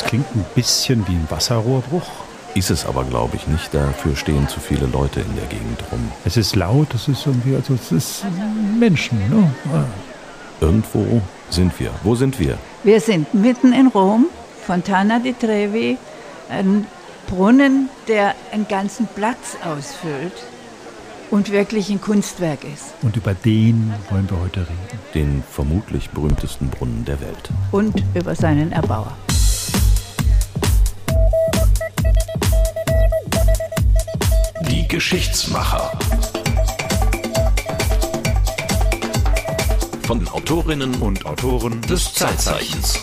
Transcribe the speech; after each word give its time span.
Das 0.00 0.08
klingt 0.08 0.34
ein 0.34 0.46
bisschen 0.54 1.06
wie 1.08 1.12
ein 1.12 1.26
Wasserrohrbruch. 1.28 2.08
Ist 2.54 2.70
es 2.70 2.86
aber, 2.86 3.04
glaube 3.04 3.36
ich, 3.36 3.46
nicht. 3.46 3.74
Dafür 3.74 4.16
stehen 4.16 4.48
zu 4.48 4.58
viele 4.58 4.86
Leute 4.86 5.20
in 5.20 5.36
der 5.36 5.44
Gegend 5.44 5.78
rum. 5.92 6.10
Es 6.24 6.38
ist 6.38 6.56
laut, 6.56 6.94
es 6.94 7.06
ist 7.06 7.26
irgendwie, 7.26 7.54
also 7.54 7.74
es 7.74 7.92
ist 7.92 8.24
Menschen, 8.78 9.18
ne? 9.28 9.52
Irgendwo 10.58 11.20
sind 11.50 11.78
wir. 11.78 11.90
Wo 12.02 12.14
sind 12.14 12.40
wir? 12.40 12.56
Wir 12.82 12.98
sind 12.98 13.34
mitten 13.34 13.74
in 13.74 13.88
Rom, 13.88 14.26
Fontana 14.66 15.18
di 15.18 15.34
Trevi, 15.34 15.98
ein 16.48 16.86
Brunnen, 17.28 17.90
der 18.08 18.34
einen 18.52 18.66
ganzen 18.68 19.06
Platz 19.06 19.58
ausfüllt 19.62 20.32
und 21.30 21.52
wirklich 21.52 21.90
ein 21.90 22.00
Kunstwerk 22.00 22.64
ist. 22.64 22.94
Und 23.02 23.16
über 23.16 23.34
den 23.34 23.92
wollen 24.08 24.30
wir 24.30 24.40
heute 24.40 24.60
reden. 24.60 25.00
Den 25.14 25.44
vermutlich 25.50 26.08
berühmtesten 26.08 26.70
Brunnen 26.70 27.04
der 27.04 27.20
Welt. 27.20 27.50
Und 27.70 28.02
über 28.14 28.34
seinen 28.34 28.72
Erbauer. 28.72 29.14
Geschichtsmacher. 34.90 35.92
Von 40.02 40.18
den 40.18 40.28
Autorinnen 40.28 40.96
und 40.96 41.24
Autoren 41.26 41.80
des 41.82 42.12
Zeitzeichens. 42.12 42.98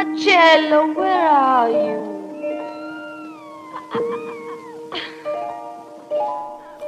Marcello, 0.00 0.96
where 0.96 1.30
are 1.30 1.68
you? 1.68 2.00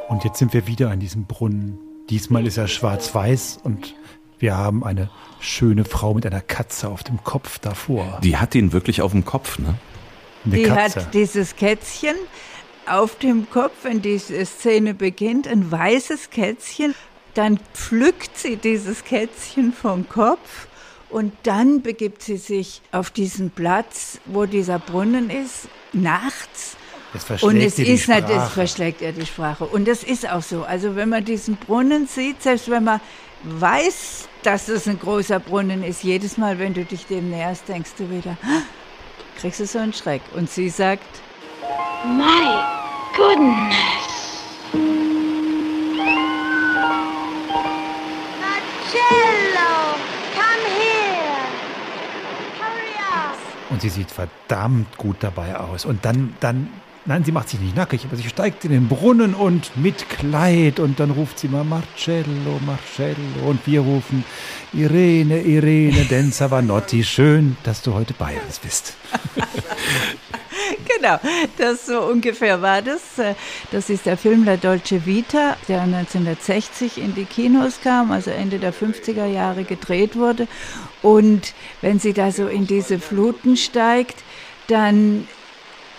Und 0.09 0.25
jetzt 0.25 0.39
sind 0.39 0.55
wir 0.55 0.67
wieder 0.67 0.91
an 0.91 0.99
diesem 0.99 1.27
Brunnen. 1.27 1.79
Diesmal 2.09 2.47
ist 2.47 2.57
er 2.57 2.69
schwarz-weiß 2.69 3.61
und 3.65 3.95
wir 4.39 4.57
haben 4.57 4.83
eine 4.83 5.11
schöne 5.41 5.85
Frau 5.85 6.15
mit 6.15 6.25
einer 6.25 6.41
Katze 6.41 6.89
auf 6.89 7.03
dem 7.03 7.23
Kopf 7.23 7.59
davor. 7.59 8.19
Die 8.25 8.39
hat 8.39 8.55
ihn 8.55 8.73
wirklich 8.73 9.03
auf 9.03 9.13
dem 9.13 9.27
Kopf, 9.27 9.59
ne? 9.59 9.75
Eine 10.47 10.57
Die 10.57 10.63
Katze. 10.63 11.01
hat 11.03 11.13
dieses 11.15 11.55
Kätzchen 11.57 12.17
auf 12.87 13.17
dem 13.17 13.51
Kopf, 13.51 13.73
wenn 13.83 14.01
diese 14.01 14.45
Szene 14.47 14.95
beginnt, 14.95 15.47
ein 15.47 15.71
weißes 15.71 16.31
Kätzchen. 16.31 16.95
Dann 17.35 17.61
pflückt 17.75 18.39
sie 18.39 18.57
dieses 18.57 19.05
Kätzchen 19.05 19.75
vom 19.75 20.09
Kopf 20.09 20.67
und 21.13 21.33
dann 21.45 21.83
begibt 21.83 22.23
sie 22.23 22.37
sich 22.37 22.81
auf 22.93 23.11
diesen 23.11 23.51
Platz, 23.51 24.19
wo 24.27 24.47
dieser 24.47 24.79
Brunnen 24.79 25.31
ist, 25.31 25.69
nachts. 25.93 26.77
Das 27.13 27.25
verschlägt 27.25 27.55
Und 27.55 27.61
es 27.61 27.79
ihr 27.79 27.85
die 27.85 27.91
ist 27.93 28.05
Sprache. 28.05 28.51
verschlägt 28.51 29.03
ihr 29.03 29.13
die 29.13 29.27
Sprache. 29.27 29.65
Und 29.67 29.87
das 29.87 30.03
ist 30.03 30.29
auch 30.29 30.43
so. 30.43 30.65
Also 30.65 30.97
wenn 30.97 31.11
man 31.11 31.25
diesen 31.25 31.57
Brunnen 31.57 32.07
sieht, 32.07 32.43
selbst 32.43 32.71
wenn 32.71 32.85
man 32.85 33.01
weiß, 33.45 34.29
dass 34.43 34.69
es 34.69 34.89
ein 34.89 34.99
großer 34.99 35.39
Brunnen 35.39 35.85
ist, 35.85 36.03
jedes 36.03 36.39
Mal, 36.39 36.59
wenn 36.59 36.73
du 36.75 36.85
dich 36.85 37.07
dem 37.07 37.31
näherst, 37.31 37.69
denkst 37.69 37.91
du 37.99 38.09
wieder, 38.11 38.37
"Ah", 38.43 38.63
kriegst 39.39 39.61
du 39.61 39.67
so 39.67 39.79
einen 39.79 39.93
Schreck. 39.93 40.23
Und 40.35 40.49
sie 40.51 40.71
sagt, 40.71 41.05
My 42.05 42.63
goodness. 43.17 45.12
Sie 53.83 53.91
sieht 53.91 54.11
verdammt 54.11 54.97
gut 54.97 55.17
dabei 55.20 55.57
aus. 55.57 55.85
Und 55.85 56.05
dann, 56.05 56.35
dann, 56.41 56.69
nein, 57.05 57.25
sie 57.25 57.33
macht 57.33 57.51
sich 57.51 57.61
nicht 57.61 57.77
nackig, 57.77 58.05
aber 58.05 58.17
sie 58.17 58.29
steigt 58.29 58.65
in 58.65 58.70
den 58.70 58.89
Brunnen 58.89 59.35
und 59.35 59.77
mit 59.77 60.09
Kleid 60.09 60.81
und 60.81 61.01
dann 61.01 61.11
ruft 61.11 61.39
sie 61.39 61.48
mal 61.48 61.65
Marcello, 61.65 62.61
Marcello. 62.65 63.48
Und 63.48 63.67
wir 63.67 63.81
rufen 63.81 64.25
Irene, 64.73 65.42
Irene, 65.42 66.05
denn 66.11 66.33
Savanotti, 66.33 67.05
schön, 67.05 67.57
dass 67.65 67.83
du 67.83 67.92
heute 67.92 68.15
bei 68.15 68.41
uns 68.47 68.61
bist. 68.61 68.95
genau, 70.97 71.19
das 71.59 71.87
so 71.87 72.03
ungefähr 72.03 72.63
war 72.63 72.83
das. 72.83 73.03
Das 73.73 73.91
ist 73.91 74.07
der 74.07 74.17
Film 74.17 74.45
La 74.45 74.57
Dolce 74.57 75.05
Vita, 75.05 75.57
der 75.69 75.83
1960 75.83 76.98
in 76.98 77.15
die 77.15 77.25
Kinos 77.25 77.81
kam, 77.83 78.13
also 78.13 78.31
Ende 78.31 78.59
der 78.59 78.73
50er 78.73 79.27
Jahre 79.27 79.65
gedreht 79.65 80.15
wurde. 80.15 80.47
Und 81.02 81.55
wenn 81.80 81.98
sie 81.98 82.13
da 82.13 82.30
so 82.30 82.46
in 82.46 82.67
diese 82.67 82.98
Fluten 82.98 83.57
steigt, 83.57 84.23
dann 84.68 85.27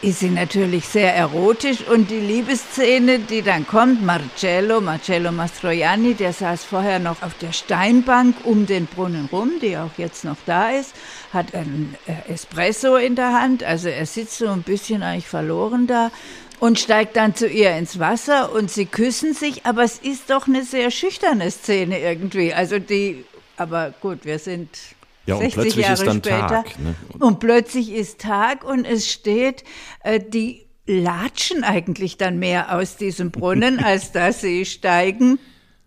ist 0.03 0.19
sie 0.19 0.29
natürlich 0.29 0.85
sehr 0.85 1.15
erotisch. 1.15 1.87
Und 1.87 2.11
die 2.11 2.19
Liebesszene, 2.19 3.19
die 3.19 3.41
dann 3.41 3.65
kommt, 3.65 4.03
Marcello, 4.03 4.81
Marcello 4.81 5.31
Mastroianni, 5.31 6.13
der 6.13 6.33
saß 6.33 6.63
vorher 6.65 6.99
noch 6.99 7.21
auf 7.21 7.33
der 7.35 7.53
Steinbank 7.53 8.35
um 8.43 8.65
den 8.65 8.85
Brunnen 8.85 9.29
rum, 9.31 9.51
die 9.61 9.77
auch 9.77 9.91
jetzt 9.97 10.25
noch 10.25 10.35
da 10.45 10.71
ist, 10.71 10.93
hat 11.31 11.55
ein 11.55 11.95
äh, 12.05 12.31
Espresso 12.33 12.97
in 12.97 13.15
der 13.15 13.33
Hand, 13.33 13.63
also 13.63 13.87
er 13.87 14.05
sitzt 14.05 14.37
so 14.37 14.49
ein 14.49 14.63
bisschen 14.63 15.03
eigentlich 15.03 15.27
verloren 15.27 15.87
da 15.87 16.11
und 16.59 16.79
steigt 16.79 17.15
dann 17.15 17.35
zu 17.35 17.47
ihr 17.47 17.75
ins 17.75 17.97
Wasser 17.97 18.53
und 18.53 18.69
sie 18.69 18.85
küssen 18.85 19.33
sich, 19.33 19.65
aber 19.65 19.83
es 19.83 19.99
ist 19.99 20.29
doch 20.29 20.47
eine 20.47 20.63
sehr 20.63 20.91
schüchterne 20.91 21.49
Szene 21.49 21.99
irgendwie, 21.99 22.53
also 22.53 22.77
die, 22.77 23.23
aber 23.55 23.93
gut, 24.01 24.25
wir 24.25 24.39
sind 24.39 24.69
Ja, 25.25 25.35
und 25.35 25.41
60 25.41 25.53
plötzlich 25.61 25.85
Jahre 25.85 25.93
ist 25.93 26.07
dann 26.07 26.17
später. 26.17 26.47
Tag, 26.47 26.79
ne? 26.79 26.95
Und 27.19 27.39
plötzlich 27.39 27.91
ist 27.91 28.19
Tag 28.19 28.63
und 28.63 28.85
es 28.85 29.09
steht, 29.09 29.63
äh, 30.03 30.19
die 30.19 30.67
latschen 30.85 31.63
eigentlich 31.63 32.17
dann 32.17 32.39
mehr 32.39 32.75
aus 32.75 32.97
diesem 32.97 33.31
Brunnen, 33.31 33.79
als 33.83 34.11
dass 34.11 34.41
sie 34.41 34.65
steigen. 34.65 35.39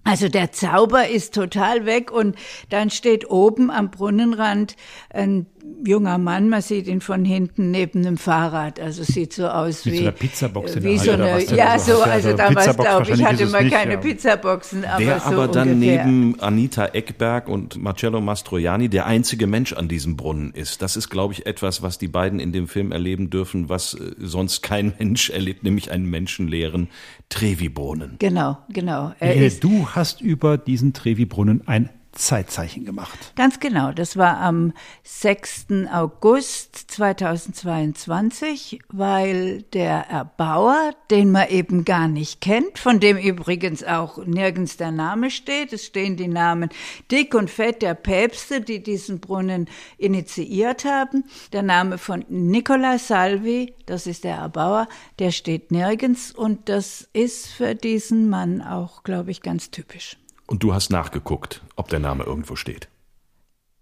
Also 0.05 0.29
der 0.29 0.53
Zauber 0.53 1.09
ist 1.09 1.35
total 1.35 1.85
weg 1.85 2.13
und 2.13 2.37
dann 2.71 2.91
steht 2.91 3.29
oben 3.29 3.73
am 3.73 3.91
Brunnenrand 3.91 4.77
ein 5.11 5.47
junger 5.85 6.19
Mann, 6.19 6.49
man 6.49 6.63
sieht 6.63 6.87
ihn 6.87 7.01
von 7.01 7.25
hinten 7.25 7.71
neben 7.71 8.05
einem 8.05 8.17
Fahrrad, 8.17 8.81
also 8.81 9.03
es 9.03 9.09
sieht 9.09 9.33
so 9.33 9.49
aus 9.49 9.85
Mit 9.85 9.95
wie 9.95 9.99
so 9.99 10.03
einer 10.05 10.13
Pizzabox 10.13 10.77
in 10.77 10.83
wie 10.83 10.89
der 10.89 10.99
so 10.99 11.13
Hand 11.13 11.23
oder 11.23 11.35
eine, 11.35 11.45
ja 11.45 11.73
da 11.73 11.79
so 11.79 11.97
so, 11.97 12.03
also 12.03 12.31
so 12.31 12.37
damals 12.37 12.67
Pizzabox 12.67 12.89
glaube 12.89 13.13
ich 13.13 13.25
hatte 13.25 13.47
man 13.47 13.71
keine 13.71 13.93
ja. 13.93 13.99
Pizzaboxen, 13.99 14.85
aber 14.85 15.05
Der 15.05 15.21
so 15.21 15.27
aber 15.27 15.49
dann 15.49 15.73
ungefähr. 15.73 16.05
neben 16.05 16.41
Anita 16.41 16.87
Eckberg 16.87 17.49
und 17.49 17.77
Marcello 17.77 18.21
Mastroianni 18.21 18.89
der 18.89 19.07
einzige 19.07 19.47
Mensch 19.47 19.73
an 19.73 19.89
diesem 19.89 20.17
Brunnen 20.17 20.53
ist. 20.53 20.83
Das 20.83 20.97
ist, 20.97 21.09
glaube 21.09 21.35
ich, 21.35 21.47
etwas, 21.47 21.83
was 21.83 21.99
die 21.99 22.09
beiden 22.09 22.41
in 22.41 22.53
dem 22.53 22.69
Film 22.69 22.93
erleben 22.93 23.31
dürfen, 23.31 23.69
was 23.69 23.95
äh, 23.95 24.15
sonst 24.19 24.63
kein 24.63 24.93
Mensch 24.99 25.31
erlebt, 25.31 25.63
nämlich 25.63 25.91
einen 25.91 26.07
menschenleeren 26.07 26.89
Trevi-Brunnen. 27.29 28.17
Genau, 28.19 28.59
genau. 28.69 29.13
Er 29.19 29.51
du 29.51 29.89
hast 29.89 30.21
über 30.21 30.59
diesen 30.59 30.93
Trevi-Brunnen 30.93 31.67
ein 31.67 31.91
Zeitzeichen 32.17 32.85
gemacht. 32.85 33.33
Ganz 33.37 33.61
genau, 33.61 33.93
das 33.93 34.17
war 34.17 34.39
am 34.39 34.73
6. 35.05 35.67
August 35.93 36.91
2022, 36.91 38.81
weil 38.89 39.63
der 39.73 40.09
Erbauer, 40.09 40.93
den 41.11 41.31
man 41.31 41.49
eben 41.49 41.85
gar 41.85 42.09
nicht 42.09 42.41
kennt, 42.41 42.79
von 42.79 43.01
dem 43.01 43.17
übrigens 43.17 43.85
auch 43.85 44.25
nirgends 44.25 44.77
der 44.77 44.91
Name 44.91 45.31
steht, 45.31 45.73
es 45.73 45.87
stehen 45.87 46.17
die 46.17 46.29
Namen 46.29 46.71
Dick 47.11 47.35
und 47.35 47.51
Fett 47.51 47.83
der 47.83 47.95
Päpste, 47.95 48.61
die 48.61 48.83
diesen 48.83 49.21
Brunnen 49.21 49.69
initiiert 49.99 50.85
haben. 50.85 51.25
Der 51.53 51.63
Name 51.63 51.99
von 51.99 52.25
Nicola 52.29 52.99
Salvi, 52.99 53.75
das 53.87 54.07
ist 54.07 54.25
der 54.25 54.37
Erbauer, 54.37 54.89
der 55.19 55.31
steht 55.31 55.71
nirgends 55.71 56.33
und 56.33 56.69
das 56.69 57.09
ist 57.13 57.47
für 57.49 57.75
diesen 57.75 58.29
Mann 58.29 58.63
auch, 58.63 59.03
glaube 59.03 59.31
ich, 59.31 59.43
ganz 59.43 59.71
typisch. 59.71 60.17
Und 60.47 60.63
du 60.63 60.73
hast 60.73 60.91
nachgeguckt, 60.91 61.63
ob 61.75 61.89
der 61.89 61.99
Name 61.99 62.25
irgendwo 62.25 62.57
steht. 62.57 62.89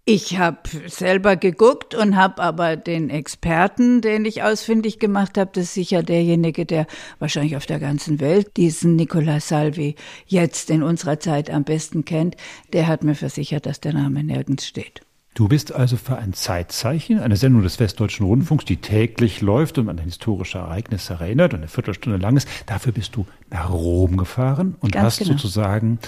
Ich 0.06 0.37
habe 0.37 0.58
selber 0.87 1.34
geguckt 1.37 1.94
und 1.94 2.14
habe 2.14 2.43
aber 2.43 2.76
den 2.76 3.08
Experten, 3.08 4.02
den 4.02 4.26
ich 4.26 4.43
ausfindig 4.43 4.99
gemacht 4.99 5.38
habe, 5.38 5.50
das 5.55 5.64
ist 5.64 5.75
sicher 5.75 6.02
derjenige, 6.02 6.66
der 6.66 6.87
wahrscheinlich 7.20 7.56
auf 7.56 7.64
der 7.64 7.81
ganzen 7.81 8.20
Welt 8.20 8.55
diesen 8.58 8.96
Nicola 8.96 9.40
Salvi 9.40 9.94
jetzt 10.26 10.69
in 10.69 10.82
unserer 10.82 11.20
Zeit 11.20 11.49
am 11.49 11.64
besten 11.64 12.05
kennt, 12.05 12.37
der 12.75 12.87
hat 12.87 13.02
mir 13.02 13.14
versichert, 13.14 13.64
dass 13.64 13.81
der 13.81 13.94
Name 13.94 14.22
nirgends 14.22 14.66
steht. 14.66 15.00
Du 15.35 15.49
bist 15.49 15.75
also 15.75 15.97
für 15.97 16.17
ein 16.17 16.33
Zeitzeichen, 16.33 17.19
eine 17.19 17.37
Sendung 17.37 17.63
des 17.65 17.81
Westdeutschen 17.81 18.25
Rundfunks, 18.25 18.67
die 18.67 18.77
täglich 18.77 19.41
läuft 19.41 19.79
und 19.79 19.89
an 19.89 19.99
historische 19.99 20.59
Ereignisse 20.59 21.15
erinnert 21.15 21.55
und 21.55 21.59
eine 21.59 21.69
Viertelstunde 21.69 22.19
lang 22.19 22.37
ist. 22.37 22.47
Dafür 22.67 22.93
bist 22.93 23.17
du 23.17 23.27
nach 23.51 23.69
Rom 23.69 24.17
gefahren 24.17 24.77
und 24.79 24.93
Ganz 24.93 25.05
hast 25.07 25.19
genau. 25.19 25.33
sozusagen 25.33 25.99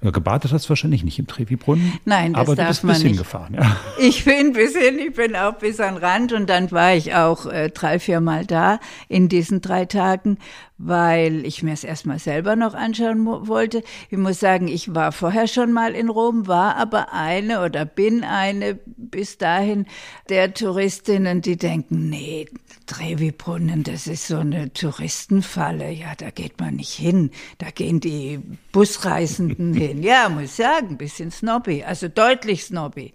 äh, 0.00 0.10
gebadet 0.10 0.50
hast 0.50 0.70
wahrscheinlich 0.70 1.04
nicht 1.04 1.18
im 1.18 1.26
Trevi-Brunnen. 1.26 1.92
Nein, 2.06 2.32
das 2.32 2.40
aber 2.40 2.52
du 2.52 2.62
darf 2.62 2.68
bist 2.68 2.84
man 2.84 2.94
bis 2.94 3.02
hingefahren. 3.02 3.54
Ja. 3.54 3.76
Ich 3.98 4.24
bin 4.24 4.54
bis 4.54 4.74
hin, 4.74 4.98
ich 4.98 5.14
bin 5.14 5.36
auch 5.36 5.54
bis 5.54 5.78
an 5.78 5.98
Rand 5.98 6.32
und 6.32 6.48
dann 6.48 6.72
war 6.72 6.94
ich 6.94 7.14
auch 7.14 7.44
äh, 7.44 7.68
drei, 7.68 7.98
vier 7.98 8.22
Mal 8.22 8.46
da 8.46 8.80
in 9.08 9.28
diesen 9.28 9.60
drei 9.60 9.84
Tagen, 9.84 10.38
weil 10.76 11.46
ich 11.46 11.62
mir 11.62 11.72
es 11.72 11.84
erstmal 11.84 12.18
selber 12.18 12.56
noch 12.56 12.74
anschauen 12.74 13.24
wollte. 13.26 13.82
Ich 14.10 14.18
muss 14.18 14.40
sagen, 14.40 14.66
ich 14.66 14.94
war 14.94 15.12
vorher 15.12 15.46
schon 15.46 15.72
mal 15.72 15.94
in 15.94 16.08
Rom, 16.08 16.46
war 16.46 16.76
aber 16.76 17.12
eine 17.12 17.62
oder 17.64 17.84
bin 17.84 18.24
eine 18.24 18.78
bis 18.96 19.38
dahin 19.38 19.86
der 20.28 20.52
Touristinnen, 20.52 21.42
die 21.42 21.56
denken, 21.56 22.10
nee, 22.10 22.46
Trevi-Brunnen, 22.86 23.82
das 23.82 24.06
ist 24.06 24.26
so 24.26 24.38
eine 24.38 24.72
Touristenfalle. 24.72 25.90
Ja, 25.90 26.14
da 26.16 26.30
geht 26.30 26.60
man 26.60 26.76
nicht 26.76 26.92
hin. 26.92 27.30
Da 27.58 27.70
gehen 27.70 28.00
die 28.00 28.40
Busreisenden 28.72 29.74
hin. 29.74 30.02
Ja, 30.02 30.28
muss 30.28 30.56
sagen, 30.56 30.90
ein 30.90 30.98
bisschen 30.98 31.30
snobby, 31.30 31.84
also 31.84 32.08
deutlich 32.08 32.64
snobby. 32.64 33.12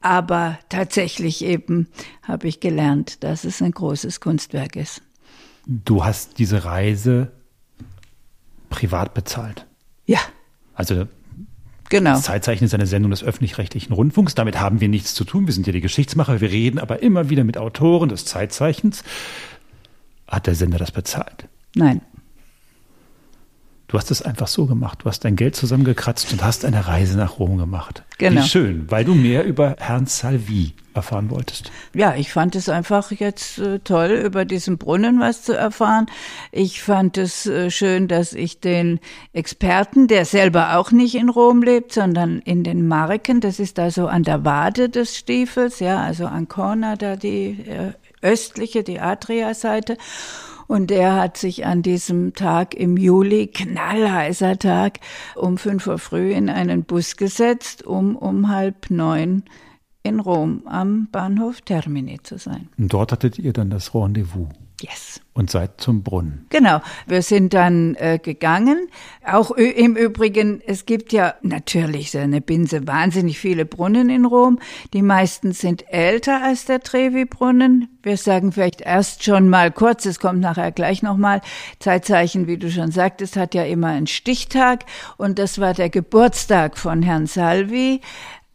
Aber 0.00 0.58
tatsächlich 0.68 1.44
eben 1.44 1.88
habe 2.22 2.48
ich 2.48 2.60
gelernt, 2.60 3.24
dass 3.24 3.44
es 3.44 3.62
ein 3.62 3.72
großes 3.72 4.20
Kunstwerk 4.20 4.76
ist. 4.76 5.02
Du 5.68 6.02
hast 6.02 6.38
diese 6.38 6.64
Reise 6.64 7.30
privat 8.70 9.12
bezahlt. 9.12 9.66
Ja, 10.06 10.20
Also 10.74 11.06
genau. 11.90 12.12
Das 12.12 12.22
Zeitzeichen 12.22 12.64
ist 12.64 12.72
eine 12.72 12.86
Sendung 12.86 13.10
des 13.10 13.22
öffentlich-rechtlichen 13.22 13.92
Rundfunks. 13.92 14.34
Damit 14.34 14.58
haben 14.58 14.80
wir 14.80 14.88
nichts 14.88 15.14
zu 15.14 15.24
tun. 15.24 15.46
Wir 15.46 15.52
sind 15.52 15.66
ja 15.66 15.72
die 15.74 15.82
Geschichtsmacher. 15.82 16.40
Wir 16.40 16.50
reden 16.50 16.78
aber 16.78 17.02
immer 17.02 17.28
wieder 17.28 17.44
mit 17.44 17.58
Autoren 17.58 18.08
des 18.08 18.24
Zeitzeichens. 18.24 19.04
Hat 20.26 20.46
der 20.46 20.54
Sender 20.54 20.78
das 20.78 20.90
bezahlt? 20.90 21.48
Nein. 21.74 22.00
Du 23.88 23.96
hast 23.96 24.10
es 24.10 24.20
einfach 24.20 24.48
so 24.48 24.66
gemacht. 24.66 25.00
Du 25.02 25.06
hast 25.06 25.24
dein 25.24 25.34
Geld 25.34 25.56
zusammengekratzt 25.56 26.30
und 26.32 26.44
hast 26.44 26.66
eine 26.66 26.86
Reise 26.86 27.16
nach 27.16 27.38
Rom 27.38 27.56
gemacht. 27.56 28.02
Genau. 28.18 28.42
Wie 28.42 28.46
schön, 28.46 28.84
weil 28.90 29.06
du 29.06 29.14
mehr 29.14 29.44
über 29.44 29.76
Herrn 29.78 30.04
Salvi 30.04 30.74
erfahren 30.92 31.30
wolltest. 31.30 31.70
Ja, 31.94 32.14
ich 32.14 32.30
fand 32.30 32.54
es 32.54 32.68
einfach 32.68 33.12
jetzt 33.12 33.58
äh, 33.58 33.78
toll, 33.78 34.10
über 34.10 34.44
diesen 34.44 34.76
Brunnen 34.76 35.20
was 35.20 35.42
zu 35.42 35.54
erfahren. 35.54 36.04
Ich 36.52 36.82
fand 36.82 37.16
es 37.16 37.46
äh, 37.46 37.70
schön, 37.70 38.08
dass 38.08 38.34
ich 38.34 38.60
den 38.60 39.00
Experten, 39.32 40.06
der 40.06 40.26
selber 40.26 40.76
auch 40.76 40.90
nicht 40.90 41.14
in 41.14 41.30
Rom 41.30 41.62
lebt, 41.62 41.92
sondern 41.92 42.40
in 42.40 42.64
den 42.64 42.86
Marken, 42.88 43.40
das 43.40 43.58
ist 43.58 43.78
da 43.78 43.90
so 43.90 44.06
an 44.06 44.22
der 44.22 44.44
Wade 44.44 44.90
des 44.90 45.16
Stiefels, 45.16 45.78
ja, 45.80 46.02
also 46.02 46.26
Ancona, 46.26 46.96
da 46.96 47.16
die 47.16 47.64
äh, 47.66 47.92
östliche, 48.20 48.82
die 48.82 49.00
Adria-Seite. 49.00 49.96
Und 50.68 50.90
der 50.90 51.16
hat 51.16 51.38
sich 51.38 51.64
an 51.64 51.82
diesem 51.82 52.34
Tag 52.34 52.74
im 52.74 52.96
Juli, 52.96 53.48
knallheißer 53.48 54.58
Tag, 54.58 55.00
um 55.34 55.56
fünf 55.56 55.86
Uhr 55.86 55.98
früh 55.98 56.32
in 56.32 56.50
einen 56.50 56.84
Bus 56.84 57.16
gesetzt, 57.16 57.82
um 57.84 58.14
um 58.14 58.48
halb 58.48 58.90
neun 58.90 59.44
in 60.02 60.20
Rom 60.20 60.62
am 60.66 61.08
Bahnhof 61.10 61.62
Termini 61.62 62.20
zu 62.22 62.38
sein. 62.38 62.68
Und 62.78 62.92
dort 62.92 63.12
hattet 63.12 63.38
ihr 63.38 63.52
dann 63.52 63.70
das 63.70 63.94
Rendezvous 63.94 64.48
Yes. 64.80 65.20
und 65.38 65.52
seid 65.52 65.80
zum 65.80 66.02
Brunnen. 66.02 66.46
Genau, 66.50 66.80
wir 67.06 67.22
sind 67.22 67.54
dann 67.54 67.94
äh, 67.94 68.18
gegangen. 68.20 68.88
Auch 69.24 69.52
im 69.52 69.94
Übrigen, 69.94 70.60
es 70.66 70.84
gibt 70.84 71.12
ja 71.12 71.34
natürlich 71.42 72.10
so 72.10 72.18
eine 72.18 72.40
Binse 72.40 72.88
wahnsinnig 72.88 73.38
viele 73.38 73.64
Brunnen 73.64 74.10
in 74.10 74.24
Rom. 74.24 74.58
Die 74.92 75.02
meisten 75.02 75.52
sind 75.52 75.84
älter 75.92 76.42
als 76.42 76.64
der 76.64 76.80
Trevi-Brunnen. 76.80 77.88
Wir 78.02 78.16
sagen 78.16 78.50
vielleicht 78.50 78.80
erst 78.80 79.22
schon 79.22 79.48
mal 79.48 79.70
kurz, 79.70 80.06
es 80.06 80.18
kommt 80.18 80.40
nachher 80.40 80.72
gleich 80.72 81.02
nochmal. 81.02 81.40
Zeitzeichen, 81.78 82.48
wie 82.48 82.56
du 82.56 82.68
schon 82.68 82.90
sagtest, 82.90 83.36
hat 83.36 83.54
ja 83.54 83.64
immer 83.64 83.88
einen 83.88 84.08
Stichtag 84.08 84.86
und 85.18 85.38
das 85.38 85.60
war 85.60 85.72
der 85.72 85.88
Geburtstag 85.88 86.76
von 86.76 87.02
Herrn 87.02 87.26
Salvi 87.26 88.00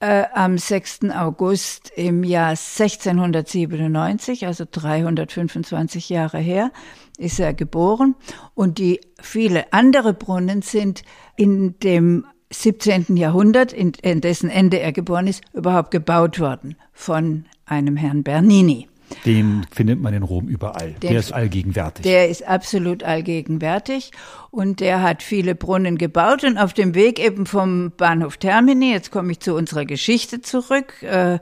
äh, 0.03 0.25
am 0.33 0.57
6. 0.57 1.11
August 1.15 1.93
im 1.95 2.25
Jahr 2.25 2.49
1697, 2.49 4.45
also 4.45 4.65
325 4.69 6.09
Jahre 6.09 6.39
her, 6.39 6.71
ist 7.17 7.39
er 7.39 7.53
geboren. 7.53 8.15
Und 8.53 8.79
die 8.79 8.99
viele 9.21 9.71
andere 9.71 10.13
Brunnen 10.13 10.61
sind 10.61 11.03
in 11.37 11.79
dem 11.79 12.25
17. 12.49 13.15
Jahrhundert, 13.15 13.71
in, 13.71 13.93
in 14.01 14.19
dessen 14.19 14.49
Ende 14.49 14.81
er 14.81 14.91
geboren 14.91 15.27
ist, 15.27 15.41
überhaupt 15.53 15.91
gebaut 15.91 16.37
worden 16.37 16.75
von 16.91 17.45
einem 17.65 17.95
Herrn 17.95 18.23
Bernini. 18.23 18.89
Den 19.25 19.65
findet 19.71 20.01
man 20.01 20.13
in 20.13 20.23
Rom 20.23 20.47
überall. 20.47 20.91
Den- 21.01 21.11
der 21.11 21.19
ist 21.19 21.31
allgegenwärtig. 21.33 22.03
Der 22.03 22.29
ist 22.29 22.45
absolut 22.47 23.03
allgegenwärtig 23.03 24.11
und 24.51 24.79
der 24.79 25.01
hat 25.01 25.23
viele 25.23 25.55
Brunnen 25.55 25.97
gebaut 25.97 26.43
und 26.43 26.57
auf 26.57 26.73
dem 26.73 26.93
Weg 26.95 27.19
eben 27.19 27.45
vom 27.45 27.91
Bahnhof 27.95 28.37
Termini, 28.37 28.91
jetzt 28.91 29.11
komme 29.11 29.31
ich 29.31 29.39
zu 29.39 29.55
unserer 29.55 29.85
Geschichte 29.85 30.41
zurück, 30.41 31.01
äh, 31.03 31.39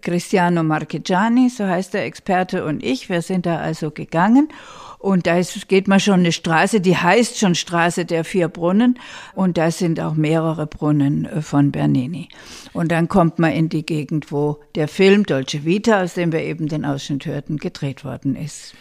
Cristiano 0.00 0.62
Marchegiani, 0.62 1.48
so 1.50 1.64
heißt 1.66 1.94
der 1.94 2.04
Experte 2.06 2.64
und 2.64 2.82
ich, 2.82 3.08
wir 3.08 3.22
sind 3.22 3.46
da 3.46 3.58
also 3.58 3.90
gegangen 3.90 4.48
und 5.02 5.26
da 5.26 5.36
ist, 5.36 5.68
geht 5.68 5.88
man 5.88 5.98
schon 5.98 6.20
eine 6.20 6.30
Straße, 6.30 6.80
die 6.80 6.96
heißt 6.96 7.36
schon 7.36 7.56
Straße 7.56 8.04
der 8.04 8.24
vier 8.24 8.46
Brunnen 8.46 9.00
und 9.34 9.58
da 9.58 9.72
sind 9.72 9.98
auch 9.98 10.14
mehrere 10.14 10.68
Brunnen 10.68 11.26
äh, 11.26 11.42
von 11.42 11.72
Bernini. 11.72 12.28
Und 12.72 12.92
dann 12.92 13.08
kommt 13.08 13.40
man 13.40 13.52
in 13.52 13.68
die 13.68 13.84
Gegend, 13.84 14.30
wo 14.30 14.60
der 14.76 14.86
Film 14.86 15.26
Dolce 15.26 15.64
Vita, 15.64 16.02
aus 16.02 16.14
dem 16.14 16.30
wir 16.30 16.42
eben 16.42 16.68
den 16.68 16.84
Ausschnitt 16.84 17.26
hörten, 17.26 17.56
gedreht 17.56 18.04
worden 18.04 18.36
ist. 18.36 18.74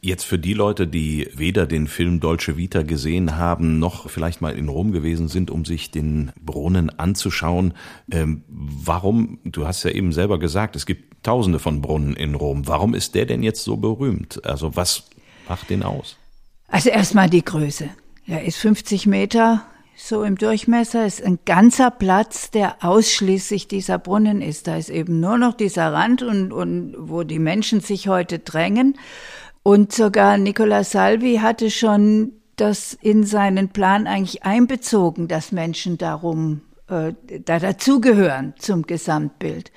Jetzt 0.00 0.24
für 0.24 0.38
die 0.38 0.54
Leute, 0.54 0.86
die 0.86 1.28
weder 1.34 1.66
den 1.66 1.88
Film 1.88 2.20
Dolce 2.20 2.56
Vita 2.56 2.82
gesehen 2.82 3.36
haben, 3.36 3.78
noch 3.78 4.08
vielleicht 4.08 4.40
mal 4.40 4.56
in 4.56 4.68
Rom 4.68 4.92
gewesen 4.92 5.28
sind, 5.28 5.50
um 5.50 5.66
sich 5.66 5.90
den 5.90 6.32
Brunnen 6.40 6.88
anzuschauen. 6.88 7.74
Ähm, 8.10 8.44
warum, 8.48 9.40
du 9.44 9.66
hast 9.66 9.84
ja 9.84 9.90
eben 9.90 10.12
selber 10.12 10.38
gesagt, 10.38 10.74
es 10.74 10.86
gibt 10.86 11.22
tausende 11.22 11.58
von 11.58 11.82
Brunnen 11.82 12.16
in 12.16 12.34
Rom. 12.34 12.66
Warum 12.66 12.94
ist 12.94 13.14
der 13.14 13.26
denn 13.26 13.42
jetzt 13.42 13.62
so 13.62 13.76
berühmt? 13.76 14.42
Also 14.46 14.74
was 14.74 15.10
macht 15.48 15.70
den 15.70 15.82
aus? 15.82 16.16
Also 16.68 16.90
erstmal 16.90 17.30
die 17.30 17.44
Größe. 17.44 17.88
Er 18.26 18.44
ist 18.44 18.58
50 18.58 19.06
Meter 19.06 19.64
so 19.96 20.24
im 20.24 20.36
Durchmesser, 20.36 21.06
ist 21.06 21.22
ein 21.22 21.38
ganzer 21.46 21.90
Platz, 21.90 22.50
der 22.50 22.84
ausschließlich 22.84 23.66
dieser 23.66 23.98
Brunnen 23.98 24.42
ist. 24.42 24.66
Da 24.66 24.76
ist 24.76 24.90
eben 24.90 25.20
nur 25.20 25.38
noch 25.38 25.54
dieser 25.54 25.92
Rand 25.92 26.22
und, 26.22 26.52
und 26.52 26.94
wo 26.98 27.22
die 27.22 27.38
Menschen 27.38 27.80
sich 27.80 28.08
heute 28.08 28.38
drängen. 28.38 28.98
Und 29.62 29.92
sogar 29.92 30.38
Nicola 30.38 30.84
Salvi 30.84 31.38
hatte 31.38 31.70
schon 31.70 32.32
das 32.56 32.94
in 33.00 33.24
seinen 33.24 33.70
Plan 33.70 34.06
eigentlich 34.06 34.44
einbezogen, 34.44 35.28
dass 35.28 35.50
Menschen 35.50 35.98
darum 35.98 36.60
äh, 36.88 37.12
da 37.44 37.58
dazugehören 37.58 38.54
zum 38.58 38.82
Gesamtbild. 38.82 39.72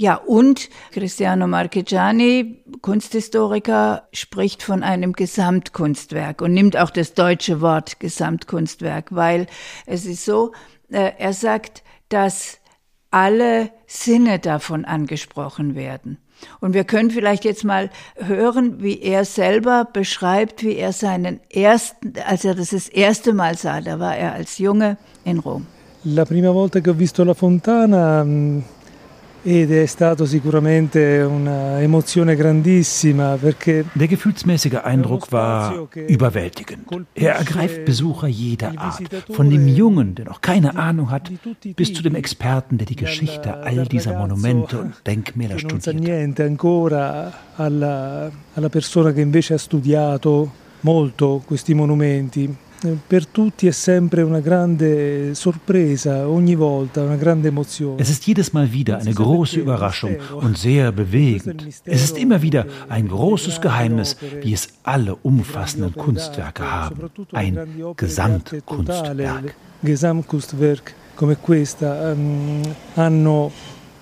Ja, 0.00 0.14
und 0.14 0.70
Cristiano 0.92 1.46
Marchegiani, 1.46 2.64
Kunsthistoriker, 2.80 4.04
spricht 4.14 4.62
von 4.62 4.82
einem 4.82 5.12
Gesamtkunstwerk 5.12 6.40
und 6.40 6.54
nimmt 6.54 6.74
auch 6.78 6.88
das 6.88 7.12
deutsche 7.12 7.60
Wort 7.60 8.00
Gesamtkunstwerk, 8.00 9.14
weil 9.14 9.46
es 9.84 10.06
ist 10.06 10.24
so, 10.24 10.52
äh, 10.88 11.12
er 11.18 11.34
sagt, 11.34 11.82
dass 12.08 12.60
alle 13.10 13.72
Sinne 13.86 14.38
davon 14.38 14.86
angesprochen 14.86 15.74
werden. 15.74 16.16
Und 16.60 16.72
wir 16.72 16.84
können 16.84 17.10
vielleicht 17.10 17.44
jetzt 17.44 17.64
mal 17.64 17.90
hören, 18.16 18.82
wie 18.82 19.02
er 19.02 19.26
selber 19.26 19.86
beschreibt, 19.92 20.62
wie 20.62 20.76
er 20.76 20.94
seinen 20.94 21.40
ersten, 21.50 22.14
als 22.26 22.46
er 22.46 22.54
das 22.54 22.70
das 22.70 22.88
erste 22.88 23.34
Mal 23.34 23.58
sah, 23.58 23.82
da 23.82 23.98
war 23.98 24.16
er 24.16 24.32
als 24.32 24.56
Junge 24.56 24.96
in 25.24 25.40
Rom. 25.40 25.66
La 26.04 26.24
prima 26.24 26.50
volta 26.50 26.80
che 26.80 26.88
ho 26.88 26.94
visto 26.94 27.22
la 27.22 27.34
fontana 27.34 28.24
mh, 28.24 28.62
ed 29.42 29.72
è 29.72 29.86
stato 29.86 30.26
sicuramente 30.26 31.20
un'emozione 31.20 32.36
grandissima 32.36 33.36
perché 33.40 33.84
Der 33.92 34.06
gefühlsmäßige 34.06 34.80
Eindruck 34.84 35.30
war 35.32 35.88
überwältigend. 35.94 36.86
Er 37.14 37.36
ergreift 37.36 37.84
Besucher 37.84 38.26
jeder 38.28 38.72
Art, 38.76 39.02
von 39.30 39.48
dem 39.48 39.66
Jungen, 39.66 40.14
der 40.14 40.26
noch 40.26 40.40
keine 40.40 40.76
Ahnung 40.76 41.10
hat, 41.10 41.30
bis 41.74 41.92
zu 41.94 42.02
dem 42.02 42.14
Experten, 42.14 42.76
der 42.76 42.86
die 42.86 42.96
Geschichte 42.96 43.62
all 43.62 43.86
dieser 43.86 44.18
Monumente 44.18 44.78
und 44.78 44.94
Denkmäler 45.06 45.58
studiert. 45.58 45.98
niente 45.98 46.44
ancora 46.44 47.32
alla, 47.56 48.30
alla 48.54 48.68
persona 48.68 49.12
che 49.12 49.20
invece 49.20 49.54
ha 49.54 49.58
studiato 49.58 50.50
molto 50.82 51.42
questi 51.46 51.74
monumenti. 51.74 52.54
Eh, 52.82 52.96
Per 53.06 53.26
tutti 53.26 53.66
è 53.66 53.72
sempre 53.72 54.22
una 54.22 54.40
grande 54.40 55.34
sorpresa, 55.34 56.28
ogni 56.28 56.54
volta 56.54 57.02
una 57.02 57.16
grande 57.16 57.48
emozione. 57.48 58.00
Es 58.00 58.08
ist 58.08 58.26
jedes 58.26 58.52
Mal 58.52 58.72
wieder 58.72 58.98
eine 58.98 59.12
große 59.12 59.60
Überraschung 59.60 60.16
und 60.32 60.56
sehr 60.56 60.90
bewegend. 60.92 61.66
Es 61.84 62.02
ist 62.02 62.16
immer 62.16 62.40
wieder 62.40 62.66
ein 62.88 63.08
großes 63.08 63.60
Geheimnis, 63.60 64.16
wie 64.42 64.54
es 64.54 64.68
alle 64.82 65.14
umfassenden 65.22 65.94
Kunstwerke 65.94 66.62
haben. 66.62 67.10
Ein 67.32 67.58
Gesamtkunstwerk. 67.96 69.54
Gesamtkunstwerk 69.82 70.94
come 71.20 71.36
questa 71.36 72.12
ehm, 72.12 72.62
hanno 72.94 73.52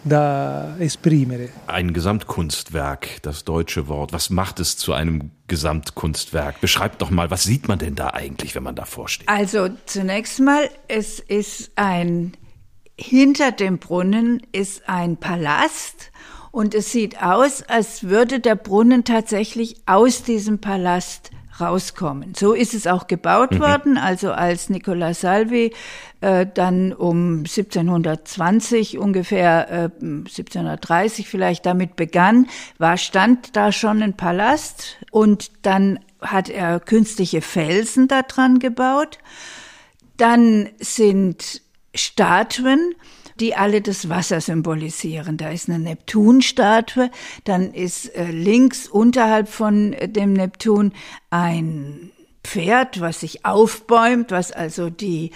da 0.08 0.76
esprimere. 0.78 1.48
Ein 1.66 1.92
Gesamtkunstwerk, 1.92 3.22
das 3.22 3.44
deutsche 3.44 3.88
Wort. 3.88 4.12
Was 4.12 4.30
macht 4.30 4.60
es 4.60 4.76
zu 4.76 4.92
einem 4.92 5.30
Gesamtkunstwerk? 5.46 6.60
Beschreibt 6.60 7.02
doch 7.02 7.10
mal, 7.10 7.30
was 7.30 7.44
sieht 7.44 7.68
man 7.68 7.78
denn 7.78 7.94
da 7.94 8.10
eigentlich, 8.10 8.54
wenn 8.54 8.62
man 8.62 8.74
davor 8.74 9.08
steht? 9.08 9.28
Also 9.28 9.68
zunächst 9.86 10.40
mal, 10.40 10.68
es 10.88 11.20
ist 11.20 11.72
ein, 11.76 12.36
hinter 12.96 13.52
dem 13.52 13.78
Brunnen 13.78 14.42
ist 14.52 14.88
ein 14.88 15.16
Palast 15.16 16.10
und 16.50 16.74
es 16.74 16.92
sieht 16.92 17.22
aus, 17.22 17.62
als 17.62 18.04
würde 18.04 18.40
der 18.40 18.56
Brunnen 18.56 19.04
tatsächlich 19.04 19.76
aus 19.86 20.22
diesem 20.22 20.60
Palast 20.60 21.30
rauskommen. 21.60 22.34
So 22.34 22.52
ist 22.52 22.74
es 22.74 22.86
auch 22.86 23.06
gebaut 23.06 23.52
mhm. 23.52 23.60
worden. 23.60 23.98
Also 23.98 24.32
als 24.32 24.70
Nicola 24.70 25.14
Salvi 25.14 25.72
äh, 26.20 26.46
dann 26.52 26.92
um 26.92 27.38
1720 27.38 28.98
ungefähr, 28.98 29.70
äh, 29.70 30.04
1730 30.04 31.28
vielleicht 31.28 31.66
damit 31.66 31.96
begann, 31.96 32.46
war 32.78 32.96
stand 32.96 33.56
da 33.56 33.72
schon 33.72 34.02
ein 34.02 34.16
Palast 34.16 34.98
und 35.10 35.50
dann 35.62 36.00
hat 36.20 36.48
er 36.48 36.80
künstliche 36.80 37.40
Felsen 37.40 38.08
da 38.08 38.22
dran 38.22 38.58
gebaut. 38.58 39.18
Dann 40.16 40.68
sind 40.78 41.62
Statuen 41.94 42.94
die 43.40 43.54
alle 43.54 43.80
das 43.80 44.08
Wasser 44.08 44.40
symbolisieren. 44.40 45.36
Da 45.36 45.50
ist 45.50 45.68
eine 45.68 45.78
Neptunstatue, 45.78 47.10
dann 47.44 47.72
ist 47.72 48.14
äh, 48.14 48.30
links 48.30 48.88
unterhalb 48.88 49.48
von 49.48 49.92
äh, 49.92 50.08
dem 50.08 50.32
Neptun 50.32 50.92
ein 51.30 52.10
Pferd, 52.44 53.00
was 53.00 53.20
sich 53.20 53.44
aufbäumt, 53.44 54.30
was 54.30 54.52
also 54.52 54.90
die 54.90 55.32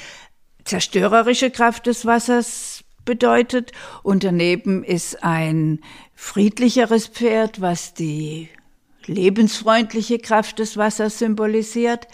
zerstörerische 0.64 1.50
Kraft 1.50 1.87
des 1.87 2.06
Wassers 2.06 2.85
bedeutet. 3.04 3.73
Und 4.02 4.25
daneben 4.25 4.85
ist 4.85 5.23
ein 5.23 5.80
friedlicheres 6.14 7.09
Pferd, 7.09 7.61
was 7.61 7.94
die 7.94 8.49
lebensfreundliche 9.06 10.18
Kraft 10.18 10.59
des 10.59 10.76
Wassers 10.76 11.18
symbolisiert. 11.18 12.06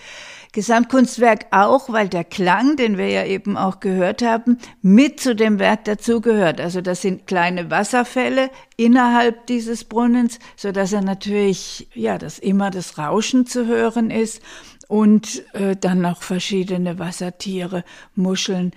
Gesamtkunstwerk 0.52 1.46
auch, 1.50 1.92
weil 1.92 2.08
der 2.08 2.24
Klang, 2.24 2.76
den 2.76 2.96
wir 2.96 3.08
ja 3.08 3.24
eben 3.24 3.56
auch 3.56 3.80
gehört 3.80 4.22
haben, 4.22 4.58
mit 4.82 5.20
zu 5.20 5.34
dem 5.34 5.58
Werk 5.58 5.84
dazugehört. 5.84 6.60
Also 6.60 6.80
das 6.80 7.02
sind 7.02 7.26
kleine 7.26 7.70
Wasserfälle 7.70 8.50
innerhalb 8.76 9.46
dieses 9.46 9.84
Brunnens, 9.84 10.38
so 10.56 10.72
dass 10.72 10.92
er 10.92 11.02
natürlich, 11.02 11.88
ja, 11.94 12.18
dass 12.18 12.38
immer 12.38 12.70
das 12.70 12.98
Rauschen 12.98 13.46
zu 13.46 13.66
hören 13.66 14.10
ist 14.10 14.42
und 14.88 15.44
äh, 15.54 15.76
dann 15.76 16.00
noch 16.00 16.22
verschiedene 16.22 16.98
Wassertiere, 16.98 17.84
Muscheln. 18.14 18.72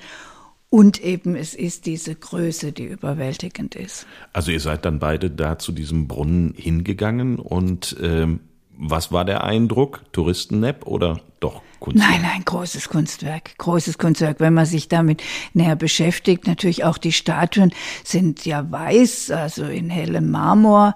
Und 0.70 1.04
eben 1.04 1.36
es 1.36 1.54
ist 1.54 1.86
diese 1.86 2.16
Größe, 2.16 2.72
die 2.72 2.86
überwältigend 2.86 3.76
ist. 3.76 4.08
Also 4.32 4.52
ihr 4.52 4.60
seid 4.62 4.86
dann 4.86 5.00
beide 5.00 5.30
da 5.30 5.60
zu 5.60 5.74
diesem 5.74 6.08
Brunnen 6.08 6.54
hingegangen 6.56 7.40
und 7.40 7.98
ähm, 8.02 8.40
was 8.82 9.12
war 9.12 9.26
der 9.26 9.44
Eindruck? 9.44 10.02
Touristennepp 10.12 10.88
oder 10.88 11.20
doch 11.40 11.62
Kunstwerk? 11.80 12.10
Nein, 12.10 12.22
nein, 12.24 12.46
großes 12.46 12.90
Kunstwerk, 12.90 13.58
großes 13.60 14.00
Kunstwerk. 14.00 14.40
Wenn 14.40 14.56
man 14.56 14.66
sich 14.66 14.88
damit 14.88 15.22
näher 15.54 15.76
beschäftigt, 15.76 16.48
natürlich 16.48 16.84
auch 16.84 16.98
die 16.98 17.12
Statuen 17.12 17.74
sind 18.04 18.44
ja 18.46 18.70
weiß, 18.72 19.30
also 19.32 19.66
in 19.66 19.92
hellem 19.92 20.32
Marmor 20.32 20.96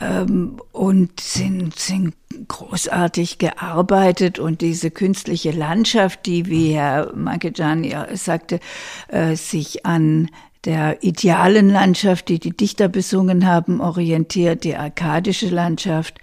ähm, 0.00 0.60
und 0.70 1.18
sind, 1.18 1.76
sind 1.76 2.14
großartig 2.46 3.38
gearbeitet 3.38 4.38
und 4.38 4.60
diese 4.60 4.92
künstliche 4.92 5.50
Landschaft, 5.50 6.26
die, 6.26 6.46
wie 6.46 6.72
Herr 6.72 7.12
Mankegiani 7.16 7.94
sagte, 8.14 8.60
äh, 9.08 9.34
sich 9.34 9.84
an 9.84 10.30
der 10.64 11.02
idealen 11.02 11.68
Landschaft, 11.68 12.28
die 12.28 12.38
die 12.38 12.56
Dichter 12.56 12.88
besungen 12.88 13.46
haben, 13.46 13.80
orientiert, 13.80 14.64
die 14.64 14.76
arkadische 14.76 15.48
Landschaft. 15.48 16.18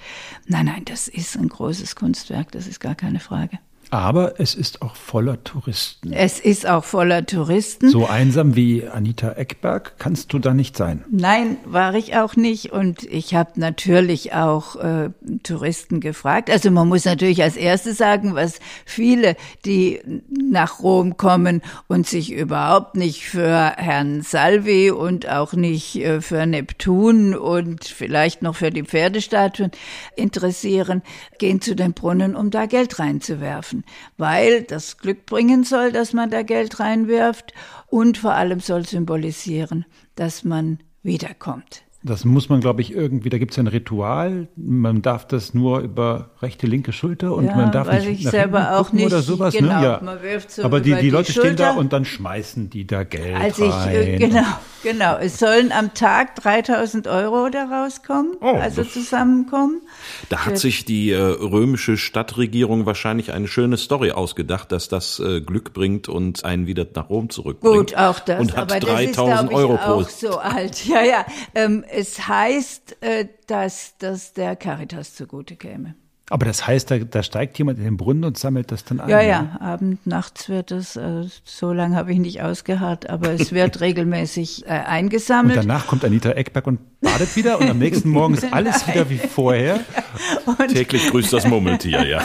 Nein, 0.47 0.65
nein, 0.65 0.85
das 0.85 1.07
ist 1.07 1.37
ein 1.37 1.49
großes 1.49 1.95
Kunstwerk, 1.95 2.51
das 2.51 2.67
ist 2.67 2.79
gar 2.79 2.95
keine 2.95 3.19
Frage. 3.19 3.59
Aber 3.91 4.39
es 4.39 4.55
ist 4.55 4.81
auch 4.81 4.95
voller 4.95 5.43
Touristen. 5.43 6.13
Es 6.13 6.39
ist 6.39 6.65
auch 6.65 6.85
voller 6.85 7.25
Touristen. 7.25 7.89
So 7.89 8.07
einsam 8.07 8.55
wie 8.55 8.87
Anita 8.87 9.33
Eckberg 9.33 9.99
kannst 9.99 10.31
du 10.31 10.39
da 10.39 10.53
nicht 10.53 10.77
sein. 10.77 11.03
Nein, 11.11 11.57
war 11.65 11.93
ich 11.95 12.15
auch 12.15 12.37
nicht. 12.37 12.71
Und 12.71 13.03
ich 13.03 13.35
habe 13.35 13.59
natürlich 13.59 14.33
auch 14.33 14.77
äh, 14.77 15.09
Touristen 15.43 15.99
gefragt. 15.99 16.49
Also 16.49 16.71
man 16.71 16.87
muss 16.87 17.03
natürlich 17.03 17.43
als 17.43 17.57
erstes 17.57 17.97
sagen, 17.97 18.33
was 18.33 18.61
viele, 18.85 19.35
die 19.65 19.99
nach 20.29 20.79
Rom 20.79 21.17
kommen 21.17 21.61
und 21.89 22.07
sich 22.07 22.31
überhaupt 22.31 22.95
nicht 22.95 23.25
für 23.25 23.73
Herrn 23.75 24.21
Salvi 24.21 24.91
und 24.91 25.27
auch 25.27 25.51
nicht 25.51 25.97
äh, 25.97 26.21
für 26.21 26.45
Neptun 26.45 27.35
und 27.35 27.83
vielleicht 27.83 28.41
noch 28.41 28.55
für 28.55 28.69
die 28.69 28.83
Pferdestatuen 28.83 29.71
interessieren, 30.15 31.01
gehen 31.39 31.59
zu 31.59 31.75
den 31.75 31.91
Brunnen, 31.91 32.37
um 32.37 32.51
da 32.51 32.67
Geld 32.67 32.97
reinzuwerfen 32.97 33.80
weil 34.17 34.63
das 34.63 34.97
Glück 34.97 35.25
bringen 35.25 35.63
soll, 35.63 35.91
dass 35.91 36.13
man 36.13 36.29
da 36.29 36.43
Geld 36.43 36.79
reinwirft 36.79 37.53
und 37.87 38.17
vor 38.17 38.33
allem 38.33 38.59
soll 38.59 38.85
symbolisieren, 38.85 39.85
dass 40.15 40.43
man 40.43 40.79
wiederkommt. 41.03 41.83
Das 42.03 42.25
muss 42.25 42.49
man, 42.49 42.61
glaube 42.61 42.81
ich, 42.81 42.93
irgendwie, 42.95 43.29
da 43.29 43.37
gibt 43.37 43.51
es 43.51 43.59
ein 43.59 43.67
Ritual. 43.67 44.47
Man 44.55 45.03
darf 45.03 45.27
das 45.27 45.53
nur 45.53 45.81
über 45.81 46.31
rechte, 46.41 46.65
linke 46.65 46.93
Schulter 46.93 47.35
und 47.35 47.45
ja, 47.45 47.55
man 47.55 47.71
darf 47.71 47.87
weiß 47.87 48.05
nicht 48.05 48.21
ich 48.25 48.29
selber 48.29 48.79
auch 48.79 48.91
nicht. 48.91 49.05
oder 49.05 49.21
sowas. 49.21 49.53
Genau, 49.53 49.79
ne? 49.79 49.85
ja. 49.85 49.99
man 50.03 50.21
wirft 50.23 50.49
so 50.49 50.63
Aber 50.63 50.79
die, 50.79 50.89
über 50.91 50.99
die 51.01 51.11
Leute 51.11 51.31
die 51.31 51.39
stehen 51.39 51.55
da 51.55 51.65
Schulter. 51.67 51.79
und 51.79 51.93
dann 51.93 52.05
schmeißen 52.05 52.71
die 52.71 52.87
da 52.87 53.03
Geld 53.03 53.35
Also 53.39 53.65
ich, 53.65 53.71
rein. 53.71 53.95
äh, 53.95 54.17
genau, 54.17 54.43
genau. 54.81 55.17
Es 55.17 55.37
sollen 55.37 55.71
am 55.71 55.93
Tag 55.93 56.35
3000 56.37 57.07
Euro 57.07 57.49
da 57.49 57.65
rauskommen, 57.65 58.31
Oh, 58.41 58.47
also 58.47 58.83
zusammenkommen. 58.83 59.81
Da 60.29 60.45
hat 60.47 60.57
sich 60.57 60.85
die 60.85 61.11
äh, 61.11 61.17
römische 61.21 61.97
Stadtregierung 61.97 62.87
wahrscheinlich 62.87 63.31
eine 63.31 63.47
schöne 63.47 63.77
Story 63.77 64.11
ausgedacht, 64.11 64.71
dass 64.71 64.87
das 64.87 65.19
äh, 65.19 65.39
Glück 65.41 65.73
bringt 65.73 66.09
und 66.09 66.45
einen 66.45 66.65
wieder 66.65 66.87
nach 66.95 67.09
Rom 67.11 67.29
zurückbringt. 67.29 67.75
Gut, 67.91 67.95
auch 67.95 68.19
das. 68.19 68.39
Und 68.39 68.57
hat 68.57 68.71
aber 68.71 68.79
das 68.79 68.89
ist, 69.01 69.17
3000 69.17 69.49
glaube 69.49 69.51
ich, 69.51 69.57
Euro 69.59 69.77
pro. 69.77 69.91
auch 70.01 70.09
so 70.09 70.37
alt. 70.39 70.85
Ja, 70.87 71.03
ja. 71.03 71.25
Ähm, 71.53 71.83
es 71.91 72.27
heißt, 72.27 73.01
äh, 73.01 73.27
dass 73.47 73.97
das 73.97 74.33
der 74.33 74.55
Caritas 74.55 75.15
zugute 75.15 75.55
käme. 75.55 75.95
Aber 76.29 76.45
das 76.45 76.65
heißt, 76.65 76.89
da, 76.89 76.97
da 76.99 77.23
steigt 77.23 77.57
jemand 77.57 77.77
in 77.79 77.83
den 77.83 77.97
Brunnen 77.97 78.23
und 78.23 78.37
sammelt 78.37 78.71
das 78.71 78.85
dann 78.85 79.01
ein. 79.01 79.09
Ja, 79.09 79.17
ne? 79.17 79.27
ja, 79.27 79.57
Abend, 79.59 80.07
nachts 80.07 80.47
wird 80.47 80.71
es, 80.71 80.95
äh, 80.95 81.23
so 81.43 81.73
lange 81.73 81.97
habe 81.97 82.13
ich 82.13 82.19
nicht 82.19 82.41
ausgeharrt, 82.41 83.09
aber 83.09 83.31
es 83.33 83.51
wird 83.51 83.81
regelmäßig 83.81 84.65
äh, 84.65 84.69
Und 84.69 84.75
eingesammelt. 84.85 85.57
danach 85.57 85.87
kommt 85.87 86.05
Anita 86.05 86.29
Eckberg 86.31 86.67
und 86.67 86.79
badet 87.01 87.35
wieder 87.35 87.59
und 87.59 87.69
am 87.69 87.79
nächsten 87.79 88.07
Morgen 88.09 88.35
ist 88.35 88.45
alles 88.53 88.87
wieder 88.87 89.09
wie 89.09 89.17
vorher. 89.17 89.81
Täglich 90.71 91.09
grüßt 91.09 91.33
das 91.33 91.45
Murmeltier, 91.47 92.05
ja. 92.07 92.21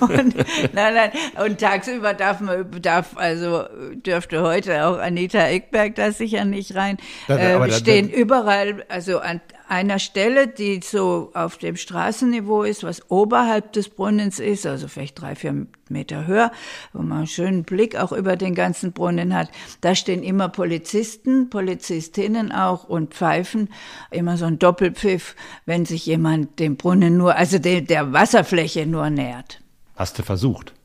Und, 0.00 0.34
nein, 0.74 0.94
nein, 0.94 1.10
und 1.42 1.58
tagsüber 1.58 2.12
darf 2.12 2.40
man, 2.40 2.66
darf, 2.82 3.16
also 3.16 3.64
dürfte 4.04 4.42
heute 4.42 4.84
auch 4.86 4.98
Anita 4.98 5.38
Eckberg 5.46 5.94
da 5.94 6.12
sicher 6.12 6.44
nicht 6.44 6.74
rein. 6.74 6.98
Da- 7.26 7.36
da- 7.36 7.64
äh, 7.64 7.68
da- 7.70 7.74
stehen 7.74 8.10
überall, 8.10 8.84
also 8.90 9.18
an 9.20 9.40
einer 9.68 9.98
Stelle, 9.98 10.46
die 10.46 10.80
so 10.82 11.30
auf 11.34 11.58
dem 11.58 11.76
Straßenniveau 11.76 12.62
ist, 12.62 12.84
was 12.84 13.10
oberhalb 13.10 13.72
des 13.72 13.88
Brunnens 13.88 14.38
ist, 14.38 14.66
also 14.66 14.88
vielleicht 14.88 15.20
drei, 15.20 15.34
vier 15.34 15.66
Meter 15.88 16.26
höher, 16.26 16.52
wo 16.92 17.02
man 17.02 17.18
einen 17.18 17.26
schönen 17.26 17.64
Blick 17.64 17.96
auch 17.96 18.12
über 18.12 18.36
den 18.36 18.54
ganzen 18.54 18.92
Brunnen 18.92 19.34
hat. 19.34 19.50
Da 19.80 19.94
stehen 19.94 20.22
immer 20.22 20.48
Polizisten, 20.48 21.50
Polizistinnen 21.50 22.52
auch 22.52 22.84
und 22.84 23.14
pfeifen 23.14 23.68
immer 24.10 24.36
so 24.36 24.44
ein 24.44 24.58
Doppelpfiff, 24.58 25.34
wenn 25.64 25.84
sich 25.84 26.06
jemand 26.06 26.58
dem 26.58 26.76
Brunnen 26.76 27.16
nur, 27.16 27.34
also 27.36 27.58
der, 27.58 27.80
der 27.80 28.12
Wasserfläche 28.12 28.86
nur 28.86 29.10
nähert. 29.10 29.60
Hast 29.96 30.18
du 30.18 30.22
versucht? 30.22 30.75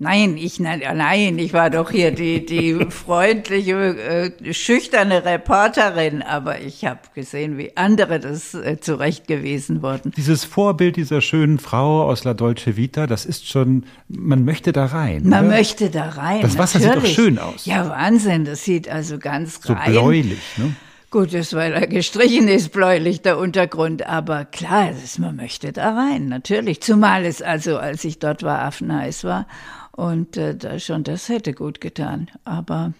Nein, 0.00 0.36
ich 0.36 0.60
nein, 0.60 0.80
nein, 0.94 1.40
ich 1.40 1.52
war 1.52 1.70
doch 1.70 1.90
hier 1.90 2.12
die 2.12 2.46
die 2.46 2.86
freundliche, 2.88 4.32
äh, 4.38 4.54
schüchterne 4.54 5.24
Reporterin, 5.24 6.22
aber 6.22 6.60
ich 6.60 6.84
habe 6.84 7.00
gesehen, 7.16 7.58
wie 7.58 7.76
andere 7.76 8.20
das 8.20 8.54
äh, 8.54 8.78
zurechtgewiesen 8.78 9.82
wurden. 9.82 10.12
Dieses 10.16 10.44
Vorbild 10.44 10.94
dieser 10.94 11.20
schönen 11.20 11.58
Frau 11.58 12.04
aus 12.04 12.22
La 12.22 12.34
Dolce 12.34 12.76
Vita, 12.76 13.08
das 13.08 13.26
ist 13.26 13.48
schon, 13.48 13.86
man 14.06 14.44
möchte 14.44 14.70
da 14.70 14.86
rein. 14.86 15.22
Man 15.24 15.46
oder? 15.46 15.56
möchte 15.56 15.90
da 15.90 16.10
rein. 16.10 16.42
Das 16.42 16.56
Wasser 16.56 16.78
sieht 16.78 16.90
doch 16.90 16.94
natürlich. 16.94 17.16
schön 17.16 17.38
aus. 17.40 17.66
Ja, 17.66 17.88
Wahnsinn, 17.88 18.44
das 18.44 18.62
sieht 18.62 18.88
also 18.88 19.18
ganz 19.18 19.60
So 19.60 19.72
rein. 19.72 19.90
bläulich, 19.90 20.38
ne? 20.58 20.76
Gut, 21.10 21.34
das 21.34 21.54
weil 21.54 21.72
er 21.72 21.86
gestrichen 21.88 22.46
ist, 22.46 22.70
bläulich 22.70 23.22
der 23.22 23.38
Untergrund, 23.38 24.06
aber 24.06 24.44
klar, 24.44 24.90
ist, 24.90 25.18
man 25.18 25.34
möchte 25.34 25.72
da 25.72 25.94
rein, 25.94 26.28
natürlich. 26.28 26.82
Zumal 26.82 27.24
es 27.24 27.42
also, 27.42 27.78
als 27.78 28.04
ich 28.04 28.20
dort 28.20 28.44
war, 28.44 28.60
affenheiß 28.60 29.24
war 29.24 29.46
und 29.98 30.36
äh, 30.36 30.78
schon 30.78 31.02
das 31.02 31.28
hätte 31.28 31.52
gut 31.52 31.80
getan. 31.80 32.30
Aber 32.44 32.92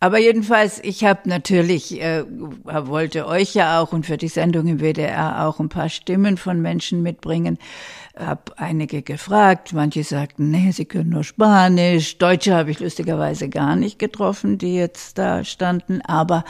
Aber 0.00 0.18
jedenfalls, 0.18 0.80
ich 0.82 1.04
habe 1.04 1.28
natürlich, 1.28 2.00
äh, 2.00 2.24
wollte 2.64 3.26
euch 3.26 3.54
ja 3.54 3.80
auch 3.80 3.92
und 3.92 4.06
für 4.06 4.16
die 4.16 4.28
Sendung 4.28 4.66
im 4.66 4.80
WDR 4.80 5.46
auch 5.46 5.60
ein 5.60 5.68
paar 5.68 5.90
Stimmen 5.90 6.38
von 6.38 6.60
Menschen 6.60 7.02
mitbringen. 7.02 7.58
Hab 8.16 8.54
einige 8.56 9.02
gefragt, 9.02 9.74
manche 9.74 10.04
sagten, 10.04 10.50
nee, 10.50 10.72
sie 10.72 10.86
können 10.86 11.10
nur 11.10 11.22
Spanisch. 11.22 12.18
Deutsche 12.18 12.54
habe 12.54 12.70
ich 12.70 12.80
lustigerweise 12.80 13.48
gar 13.48 13.76
nicht 13.76 13.98
getroffen, 13.98 14.56
die 14.58 14.74
jetzt 14.74 15.18
da 15.18 15.44
standen, 15.44 16.00
aber 16.02 16.44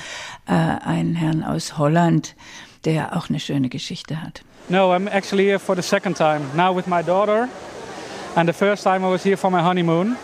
äh, 0.46 0.52
einen 0.52 1.16
Herrn 1.16 1.42
aus 1.42 1.76
Holland, 1.76 2.36
der 2.84 3.16
auch 3.16 3.28
eine 3.28 3.40
schöne 3.40 3.68
Geschichte 3.68 4.22
hat. 4.22 4.42
No, 4.68 4.92
I'm 4.94 5.08
actually 5.10 5.44
here 5.44 5.58
for 5.58 5.74
the 5.74 5.82
second 5.82 6.16
time. 6.16 6.42
Now 6.56 6.74
with 6.74 6.86
my 6.86 7.02
daughter. 7.02 7.48
And 8.34 8.48
the 8.48 8.52
first 8.54 8.82
time 8.82 9.04
I 9.04 9.08
was 9.08 9.22
here 9.22 9.36
for 9.36 9.50
my 9.50 9.60
honeymoon. 9.60 10.16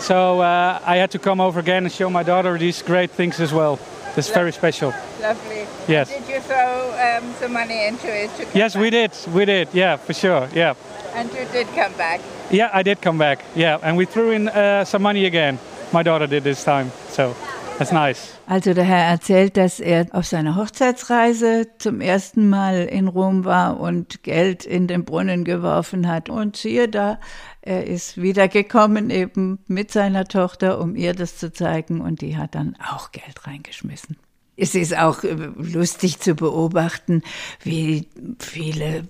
So 0.00 0.40
uh, 0.40 0.80
I 0.84 0.96
had 0.96 1.10
to 1.12 1.18
come 1.18 1.40
over 1.40 1.58
again 1.58 1.84
and 1.84 1.92
show 1.92 2.10
my 2.10 2.22
daughter 2.22 2.56
these 2.58 2.82
great 2.82 3.10
things 3.10 3.40
as 3.40 3.52
well. 3.52 3.78
It's 4.16 4.28
very 4.28 4.52
special. 4.52 4.92
Lovely. 5.20 5.66
Yes. 5.88 6.10
Did 6.10 6.28
you 6.28 6.40
throw 6.40 7.18
um, 7.18 7.32
some 7.34 7.52
money 7.52 7.86
into 7.86 8.08
it? 8.08 8.30
To 8.36 8.44
come 8.44 8.52
Yes, 8.54 8.76
we 8.76 8.90
did. 8.90 9.12
We 9.32 9.44
did. 9.44 9.68
Yeah, 9.72 9.96
for 9.96 10.12
sure. 10.12 10.48
Yeah. 10.54 10.74
And 11.14 11.32
you 11.32 11.46
did 11.52 11.66
come 11.68 11.92
back. 11.94 12.20
Yeah, 12.50 12.70
I 12.72 12.82
did 12.82 13.00
come 13.00 13.18
back. 13.18 13.44
Yeah, 13.54 13.78
and 13.82 13.96
we 13.96 14.04
threw 14.04 14.30
in 14.32 14.48
uh, 14.48 14.84
some 14.84 15.02
money 15.02 15.24
again. 15.24 15.58
My 15.92 16.02
daughter 16.02 16.26
did 16.26 16.44
this 16.44 16.62
time. 16.62 16.92
So 17.08 17.34
that's 17.78 17.92
nice. 17.92 18.38
Also 18.46 18.74
der 18.74 18.84
Herr 18.84 19.06
erzählt, 19.06 19.56
dass 19.56 19.80
er 19.80 20.06
auf 20.12 20.26
seiner 20.26 20.56
Hochzeitsreise 20.56 21.68
zum 21.78 22.00
ersten 22.00 22.48
Mal 22.48 22.84
in 22.84 23.08
Rom 23.08 23.44
war 23.44 23.80
und 23.80 24.22
Geld 24.22 24.64
in 24.64 24.86
den 24.86 25.04
Brunnen 25.04 25.44
geworfen 25.44 26.08
hat. 26.08 26.28
Und 26.28 26.56
siehe 26.56 26.88
da, 26.88 27.18
er 27.62 27.86
ist 27.86 28.20
wiedergekommen 28.20 29.10
eben 29.10 29.60
mit 29.66 29.90
seiner 29.90 30.26
Tochter, 30.26 30.80
um 30.80 30.96
ihr 30.96 31.14
das 31.14 31.38
zu 31.38 31.52
zeigen. 31.52 32.00
Und 32.00 32.20
die 32.20 32.36
hat 32.36 32.54
dann 32.54 32.76
auch 32.94 33.12
Geld 33.12 33.46
reingeschmissen. 33.46 34.16
Es 34.60 34.74
ist 34.74 34.96
auch 34.96 35.22
äh, 35.22 35.36
lustig 35.56 36.18
zu 36.18 36.34
beobachten, 36.34 37.22
wie 37.62 38.08
viele 38.40 39.04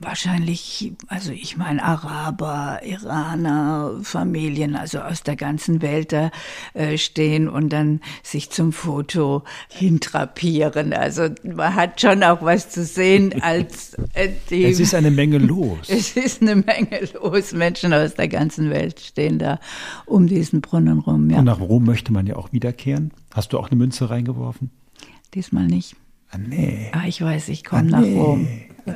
wahrscheinlich, 0.00 0.94
also 1.08 1.32
ich 1.32 1.58
meine 1.58 1.82
Araber, 1.82 2.80
Iraner, 2.82 4.00
Familien, 4.02 4.74
also 4.74 5.00
aus 5.00 5.22
der 5.22 5.36
ganzen 5.36 5.82
Welt 5.82 6.12
da 6.12 6.30
äh, 6.72 6.96
stehen 6.96 7.46
und 7.46 7.68
dann 7.74 8.00
sich 8.22 8.48
zum 8.48 8.72
Foto 8.72 9.44
hintrapieren. 9.68 10.94
Also 10.94 11.28
man 11.42 11.74
hat 11.74 12.00
schon 12.00 12.22
auch 12.22 12.40
was 12.40 12.70
zu 12.70 12.82
sehen 12.82 13.42
als 13.42 13.94
äh, 14.14 14.30
die. 14.48 14.64
Es 14.64 14.80
ist 14.80 14.94
eine 14.94 15.10
Menge 15.10 15.38
los. 15.38 15.88
Es 15.88 16.16
ist 16.16 16.40
eine 16.40 16.56
Menge 16.56 17.00
los. 17.14 17.52
Menschen 17.52 17.92
aus 17.92 18.14
der 18.14 18.28
ganzen 18.28 18.70
Welt 18.70 19.00
stehen 19.00 19.38
da 19.38 19.60
um 20.06 20.26
diesen 20.26 20.62
Brunnen 20.62 21.00
rum. 21.00 21.28
Ja. 21.28 21.38
Und 21.38 21.44
nach 21.44 21.60
Rom 21.60 21.84
möchte 21.84 22.12
man 22.12 22.26
ja 22.26 22.36
auch 22.36 22.52
wiederkehren. 22.52 23.12
Hast 23.34 23.52
du 23.52 23.58
auch 23.58 23.68
eine 23.70 23.76
Münze 23.76 24.08
reingeworfen? 24.08 24.70
Diesmal 25.34 25.66
nicht. 25.66 25.96
Ah, 26.30 26.38
nee. 26.38 26.90
Ah, 26.92 27.04
ich 27.06 27.20
weiß, 27.22 27.48
ich 27.48 27.64
komme 27.64 27.82
Ah, 27.82 27.84
nach 27.84 28.00
nee. 28.00 28.18
Rom. 28.18 28.48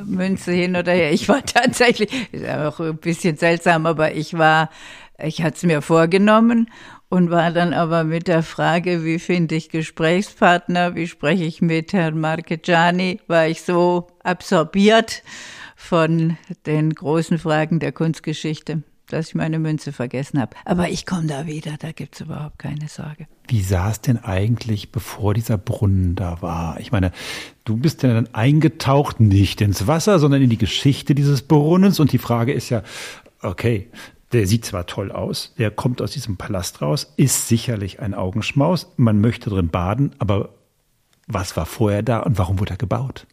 Münze 0.05 0.53
hin 0.53 0.77
oder 0.77 0.93
her. 0.93 1.13
Ich 1.13 1.29
war 1.29 1.45
tatsächlich, 1.45 2.11
ist 2.33 2.49
auch 2.49 2.79
ein 2.81 2.97
bisschen 2.97 3.37
seltsam, 3.37 3.87
aber 3.87 4.15
ich 4.15 4.39
war, 4.39 4.71
ich 5.23 5.43
hatte 5.43 5.57
es 5.57 5.63
mir 5.65 5.83
vorgenommen 5.83 6.71
und 7.09 7.31
war 7.31 7.51
dann 7.51 7.73
aber 7.73 8.05
mit 8.05 8.29
der 8.29 8.45
Frage, 8.45 9.05
wie 9.05 9.19
finde 9.19 9.57
ich 9.57 9.69
Gesprächspartner, 9.69 10.95
wie 10.95 11.09
spreche 11.09 11.45
ich 11.45 11.61
mit 11.61 11.93
Herrn 11.93 12.21
Marchegiani, 12.21 13.21
war 13.27 13.49
ich 13.49 13.63
so 13.63 14.07
absorbiert 14.23 15.25
von 15.75 16.37
den 16.67 16.95
großen 16.95 17.39
Fragen 17.39 17.81
der 17.81 17.91
Kunstgeschichte, 17.91 18.83
dass 19.13 19.29
ich 19.29 19.35
meine 19.35 19.59
Münze 19.59 19.93
vergessen 19.93 20.41
habe. 20.41 20.57
Aber 20.65 20.89
ich 20.89 21.07
komme 21.07 21.27
da 21.27 21.47
wieder, 21.47 21.77
da 21.79 21.93
gibt's 21.93 22.21
überhaupt 22.21 22.59
keine 22.59 22.89
Sorge. 22.89 23.27
Wie 23.49 23.63
sah 23.63 23.91
es 23.91 24.01
denn 24.01 24.19
eigentlich, 24.19 24.93
bevor 24.93 25.35
dieser 25.35 25.59
Brunnen 25.59 26.15
da 26.15 26.41
war? 26.43 26.79
Ich 26.81 26.93
meine, 26.93 27.13
du 27.65 27.77
bist 27.77 28.03
ja 28.03 28.13
dann 28.13 28.33
eingetaucht, 28.33 29.21
nicht 29.21 29.61
ins 29.61 29.87
Wasser, 29.87 30.19
sondern 30.19 30.43
in 30.43 30.51
die 30.51 30.59
Geschichte 30.59 31.15
dieses 31.15 31.43
Brunnens. 31.43 32.01
Und 32.01 32.13
die 32.13 32.19
Frage 32.19 32.53
ist 32.53 32.71
ja, 32.71 32.83
okay, 33.43 33.89
der 34.33 34.47
sieht 34.47 34.65
zwar 34.65 34.87
toll 34.87 35.11
aus, 35.11 35.55
der 35.59 35.71
kommt 35.71 36.01
aus 36.01 36.13
diesem 36.13 36.37
Palast 36.37 36.83
raus, 36.83 37.13
ist 37.17 37.49
sicherlich 37.49 38.01
ein 38.01 38.15
Augenschmaus, 38.15 38.93
man 38.97 39.21
möchte 39.21 39.51
drin 39.51 39.69
baden, 39.69 40.13
aber 40.19 40.51
was 41.27 41.57
war 41.57 41.67
vorher 41.67 42.03
da 42.03 42.21
und 42.21 42.39
warum 42.39 42.61
wurde 42.61 42.75
er 42.75 42.77
gebaut? 42.77 43.27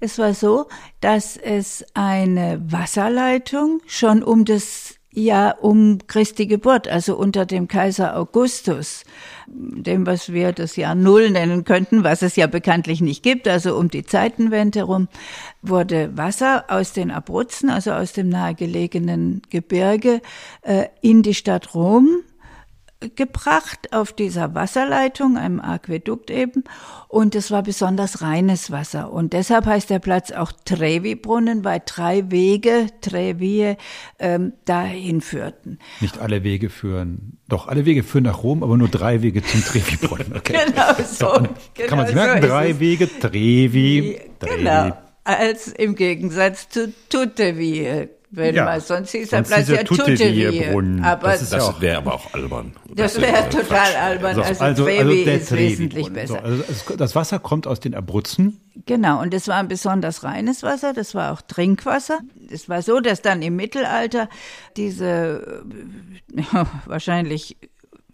Es 0.00 0.18
war 0.18 0.32
so, 0.32 0.66
dass 1.00 1.36
es 1.36 1.84
eine 1.94 2.60
Wasserleitung 2.64 3.82
schon 3.86 4.22
um 4.22 4.46
das 4.46 4.94
Jahr 5.12 5.62
um 5.62 5.98
Christi 6.06 6.46
Geburt, 6.46 6.86
also 6.86 7.16
unter 7.16 7.44
dem 7.44 7.66
Kaiser 7.66 8.16
Augustus, 8.16 9.04
dem, 9.48 10.06
was 10.06 10.32
wir 10.32 10.52
das 10.52 10.76
Jahr 10.76 10.94
Null 10.94 11.30
nennen 11.30 11.64
könnten, 11.64 12.04
was 12.04 12.22
es 12.22 12.36
ja 12.36 12.46
bekanntlich 12.46 13.00
nicht 13.00 13.22
gibt, 13.22 13.48
also 13.48 13.76
um 13.76 13.88
die 13.88 14.04
Zeitenwende 14.04 14.84
rum, 14.84 15.08
wurde 15.62 16.16
Wasser 16.16 16.64
aus 16.68 16.92
den 16.92 17.10
Abruzzen, 17.10 17.70
also 17.70 17.90
aus 17.90 18.12
dem 18.12 18.28
nahegelegenen 18.28 19.42
Gebirge, 19.50 20.22
äh, 20.62 20.86
in 21.02 21.22
die 21.22 21.34
Stadt 21.34 21.74
Rom 21.74 22.22
gebracht 23.16 23.92
auf 23.92 24.12
dieser 24.12 24.54
Wasserleitung, 24.54 25.36
einem 25.36 25.60
Aquädukt 25.60 26.30
eben. 26.30 26.64
Und 27.08 27.34
es 27.34 27.50
war 27.50 27.62
besonders 27.62 28.22
reines 28.22 28.70
Wasser. 28.70 29.12
Und 29.12 29.32
deshalb 29.32 29.66
heißt 29.66 29.90
der 29.90 29.98
Platz 29.98 30.30
auch 30.30 30.52
Trevi-Brunnen, 30.64 31.64
weil 31.64 31.82
drei 31.84 32.30
Wege, 32.30 32.86
Trevi, 33.00 33.76
ähm, 34.18 34.52
dahin 34.64 35.20
führten. 35.20 35.78
Nicht 36.00 36.18
alle 36.18 36.44
Wege 36.44 36.68
führen, 36.68 37.38
doch 37.48 37.68
alle 37.68 37.84
Wege 37.86 38.02
führen 38.02 38.24
nach 38.24 38.42
Rom, 38.42 38.62
aber 38.62 38.76
nur 38.76 38.88
drei 38.88 39.22
Wege 39.22 39.42
zum 39.42 39.64
Trevi-Brunnen. 39.64 40.36
Okay. 40.36 40.58
Genau 40.70 40.92
so. 41.04 41.34
und 41.34 41.48
genau 41.74 41.88
kann 41.88 41.98
man 41.98 42.06
sich 42.06 42.14
so 42.14 42.22
merken, 42.22 42.42
ist 42.42 42.50
drei. 42.50 42.80
Wege, 42.80 43.08
Trevi, 43.18 44.20
Trevi. 44.38 44.56
Genau. 44.58 44.96
Als 45.24 45.68
im 45.68 45.94
Gegensatz 45.94 46.68
zu 46.68 46.92
Tutevi. 47.08 48.08
Wenn 48.32 48.54
Ja, 48.54 48.64
man, 48.64 48.80
sonst 48.80 49.10
hieß 49.10 49.28
der 49.30 49.38
sonst 49.38 49.48
Platz 49.48 49.60
hieß 49.60 49.68
ja 49.70 49.76
er 49.76 49.84
Tutevi, 49.84 50.16
Tutevi. 50.16 50.70
Brunnen. 50.70 51.04
Aber 51.04 51.28
Das 51.32 51.50
das, 51.50 51.80
wäre 51.80 51.96
aber 51.98 52.14
auch 52.14 52.32
albern. 52.32 52.72
wäre 52.94 53.32
ja 53.32 53.42
total 53.42 53.64
Quatsch. 53.64 53.96
albern. 53.96 54.34
So, 54.36 54.42
Also, 54.64 54.84
Trevi 54.84 55.24
der 55.24 55.34
ist 55.40 55.50
wesentlich 55.56 56.12
besser. 56.12 56.34
So, 56.34 56.38
also 56.38 56.62
es- 56.68 56.84
das 56.96 57.14
Wasser 57.16 57.40
kommt 57.40 57.66
aus 57.66 57.80
den 57.80 57.94
Abruzzen. 57.94 58.60
Genau, 58.86 59.20
und 59.20 59.34
es 59.34 59.48
war 59.48 59.56
ein 59.56 59.66
besonders 59.66 60.22
reines 60.22 60.62
Wasser, 60.62 60.92
das 60.92 61.14
war 61.16 61.32
auch 61.32 61.42
Trinkwasser. 61.42 62.20
Es 62.52 62.68
war 62.68 62.82
so, 62.82 63.00
dass 63.00 63.20
dann 63.20 63.42
im 63.42 63.56
Mittelalter 63.56 64.28
diese 64.76 65.64
wahrscheinlich 66.86 67.56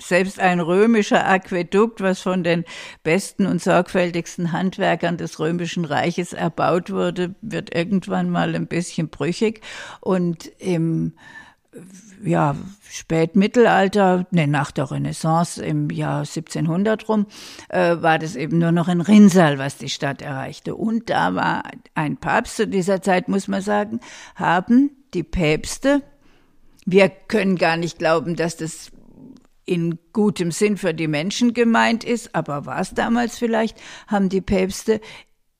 selbst 0.01 0.41
ein 0.41 0.61
römischer 0.61 1.27
Aquädukt, 1.27 2.01
was 2.01 2.21
von 2.21 2.45
den 2.45 2.65
besten 3.03 3.47
und 3.47 3.63
sorgfältigsten 3.63 4.53
Handwerkern 4.53 5.17
des 5.17 5.39
römischen 5.39 5.85
Reiches 5.85 6.33
erbaut 6.33 6.91
wurde, 6.91 7.35
wird 7.43 7.75
irgendwann 7.75 8.31
mal 8.31 8.55
ein 8.55 8.67
bisschen 8.67 9.09
brüchig 9.09 9.61
und 10.01 10.47
im 10.59 11.13
ja, 12.25 12.57
Spätmittelalter, 12.89 14.27
ne, 14.31 14.47
nach 14.47 14.71
der 14.71 14.91
Renaissance 14.91 15.63
im 15.63 15.91
Jahr 15.91 16.21
1700 16.21 17.09
rum, 17.09 17.27
äh, 17.69 17.97
war 18.01 18.19
das 18.19 18.37
eben 18.37 18.59
nur 18.59 18.73
noch 18.73 18.89
ein 18.89 19.01
Rinnsal, 19.01 19.59
was 19.59 19.77
die 19.77 19.89
Stadt 19.89 20.23
erreichte. 20.23 20.75
Und 20.75 21.11
da 21.11 21.35
war 21.35 21.63
ein 21.95 22.17
Papst 22.17 22.57
zu 22.57 22.67
dieser 22.67 23.03
Zeit, 23.03 23.29
muss 23.29 23.49
man 23.49 23.61
sagen, 23.61 24.01
haben 24.35 24.91
die 25.15 25.25
Päpste, 25.25 26.03
wir 26.87 27.09
können 27.09 27.57
gar 27.57 27.77
nicht 27.77 27.99
glauben, 27.99 28.37
dass 28.37 28.57
das 28.57 28.93
in 29.67 29.99
gutem 30.13 30.53
Sinn 30.53 30.77
für 30.77 30.95
die 30.95 31.09
Menschen 31.09 31.53
gemeint 31.53 32.05
ist, 32.05 32.35
aber 32.35 32.67
war 32.67 32.81
es 32.81 32.95
damals 32.95 33.37
vielleicht, 33.37 33.77
haben 34.07 34.29
die 34.29 34.41
Päpste 34.41 35.01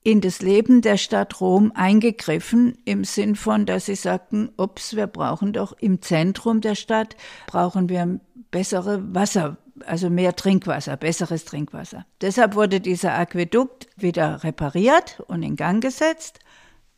in 0.03 0.21
das 0.21 0.41
Leben 0.41 0.81
der 0.81 0.95
Stadt 0.95 1.41
Rom 1.41 1.73
eingegriffen 1.75 2.77
im 2.85 3.03
Sinn 3.03 3.35
von, 3.35 3.65
dass 3.65 3.87
sie 3.87 3.95
sagten, 3.95 4.49
ups, 4.55 4.95
wir 4.95 5.07
brauchen 5.07 5.51
doch 5.51 5.73
im 5.73 6.01
Zentrum 6.01 6.61
der 6.61 6.75
Stadt, 6.75 7.17
brauchen 7.45 7.89
wir 7.89 8.21
bessere 8.49 9.13
Wasser, 9.13 9.57
also 9.85 10.09
mehr 10.09 10.33
Trinkwasser, 10.33 10.95
besseres 10.95 11.43
Trinkwasser. 11.43 12.05
Deshalb 12.21 12.55
wurde 12.55 12.79
dieser 12.79 13.15
Aquädukt 13.15 13.87
wieder 13.97 14.45
repariert 14.45 15.21
und 15.27 15.43
in 15.43 15.57
Gang 15.57 15.83
gesetzt. 15.83 16.39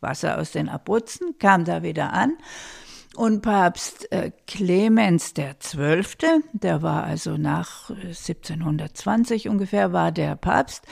Wasser 0.01 0.37
aus 0.37 0.51
den 0.51 0.69
Abruzzen 0.69 1.39
kam 1.39 1.65
da 1.65 1.81
wieder 1.81 2.13
an. 2.13 2.37
Und 3.15 3.41
Papst 3.41 4.11
äh, 4.11 4.31
Clemens 4.47 5.33
der 5.33 5.59
Zwölfte, 5.59 6.41
der 6.53 6.81
war 6.81 7.03
also 7.03 7.37
nach 7.37 7.89
äh, 7.89 8.09
1720 8.09 9.49
ungefähr, 9.49 9.91
war 9.91 10.11
der 10.11 10.35
Papst, 10.35 10.85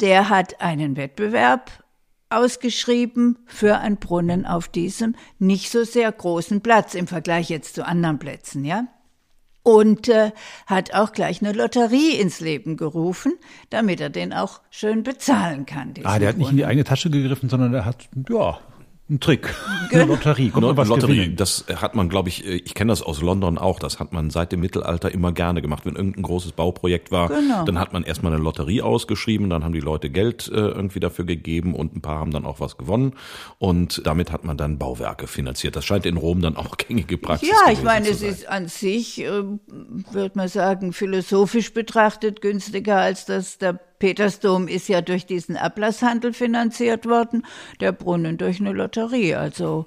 der 0.00 0.28
hat 0.28 0.60
einen 0.60 0.96
Wettbewerb 0.96 1.70
ausgeschrieben 2.28 3.38
für 3.46 3.78
einen 3.78 3.96
Brunnen 3.96 4.46
auf 4.46 4.68
diesem 4.68 5.14
nicht 5.38 5.70
so 5.70 5.84
sehr 5.84 6.10
großen 6.10 6.60
Platz 6.60 6.94
im 6.94 7.06
Vergleich 7.06 7.48
jetzt 7.48 7.74
zu 7.74 7.86
anderen 7.86 8.18
Plätzen, 8.18 8.64
ja. 8.64 8.86
Und 9.62 10.08
äh, 10.08 10.30
hat 10.66 10.94
auch 10.94 11.12
gleich 11.12 11.42
eine 11.42 11.52
Lotterie 11.52 12.20
ins 12.20 12.38
Leben 12.38 12.76
gerufen, 12.76 13.32
damit 13.70 14.00
er 14.00 14.10
den 14.10 14.32
auch 14.32 14.60
schön 14.70 15.02
bezahlen 15.02 15.66
kann. 15.66 15.92
Ah, 16.04 16.20
der 16.20 16.28
hat 16.28 16.36
nicht 16.36 16.50
in 16.50 16.56
die 16.56 16.62
Brunnen. 16.62 16.70
eigene 16.70 16.84
Tasche 16.84 17.10
gegriffen, 17.10 17.48
sondern 17.48 17.72
der 17.72 17.84
hat, 17.84 18.08
ja, 18.28 18.60
Ein 19.08 19.20
Trick, 19.20 19.54
eine 19.92 20.04
Lotterie, 20.04 20.50
kommt 20.50 20.76
was 20.76 20.88
Lotterie, 20.88 21.14
gewinnen. 21.16 21.36
das 21.36 21.64
hat 21.76 21.94
man, 21.94 22.08
glaube 22.08 22.28
ich, 22.28 22.44
äh, 22.44 22.56
ich 22.56 22.74
kenne 22.74 22.90
das 22.90 23.02
aus 23.02 23.22
London 23.22 23.56
auch, 23.56 23.78
das 23.78 24.00
hat 24.00 24.12
man 24.12 24.30
seit 24.30 24.50
dem 24.50 24.58
Mittelalter 24.60 25.12
immer 25.12 25.30
gerne 25.30 25.62
gemacht. 25.62 25.86
Wenn 25.86 25.94
irgendein 25.94 26.24
großes 26.24 26.52
Bauprojekt 26.52 27.12
war, 27.12 27.28
Genau. 27.28 27.64
dann 27.64 27.78
hat 27.78 27.92
man 27.92 28.02
erstmal 28.02 28.32
eine 28.32 28.42
Lotterie 28.42 28.82
ausgeschrieben, 28.82 29.48
dann 29.48 29.62
haben 29.62 29.72
die 29.74 29.78
Leute 29.80 30.10
Geld 30.10 30.48
äh, 30.48 30.56
irgendwie 30.56 30.98
dafür 30.98 31.24
gegeben 31.24 31.74
und 31.76 31.94
ein 31.94 32.00
paar 32.00 32.18
haben 32.18 32.32
dann 32.32 32.44
auch 32.44 32.58
was 32.58 32.78
gewonnen 32.78 33.12
und 33.58 34.02
damit 34.04 34.32
hat 34.32 34.44
man 34.44 34.56
dann 34.56 34.76
Bauwerke 34.78 35.28
finanziert. 35.28 35.76
Das 35.76 35.84
scheint 35.84 36.04
in 36.04 36.16
Rom 36.16 36.40
dann 36.42 36.56
auch 36.56 36.76
gängige 36.76 37.16
Praxis 37.16 37.48
Ja, 37.48 37.70
ich 37.72 37.84
meine, 37.84 38.08
es 38.08 38.22
ist 38.22 38.48
an 38.48 38.66
sich, 38.66 39.22
äh, 39.22 39.44
würde 40.10 40.32
man 40.34 40.48
sagen, 40.48 40.92
philosophisch 40.92 41.72
betrachtet 41.72 42.40
günstiger 42.40 42.96
als 42.96 43.24
das. 43.24 43.58
Der 43.58 43.78
Petersdom 43.98 44.68
ist 44.68 44.88
ja 44.88 45.00
durch 45.00 45.26
diesen 45.26 45.56
Ablasshandel 45.56 46.32
finanziert 46.32 47.06
worden, 47.06 47.44
der 47.80 47.92
Brunnen 47.92 48.36
durch 48.38 48.60
eine 48.60 48.72
Lotterie. 48.72 49.34
Also 49.34 49.86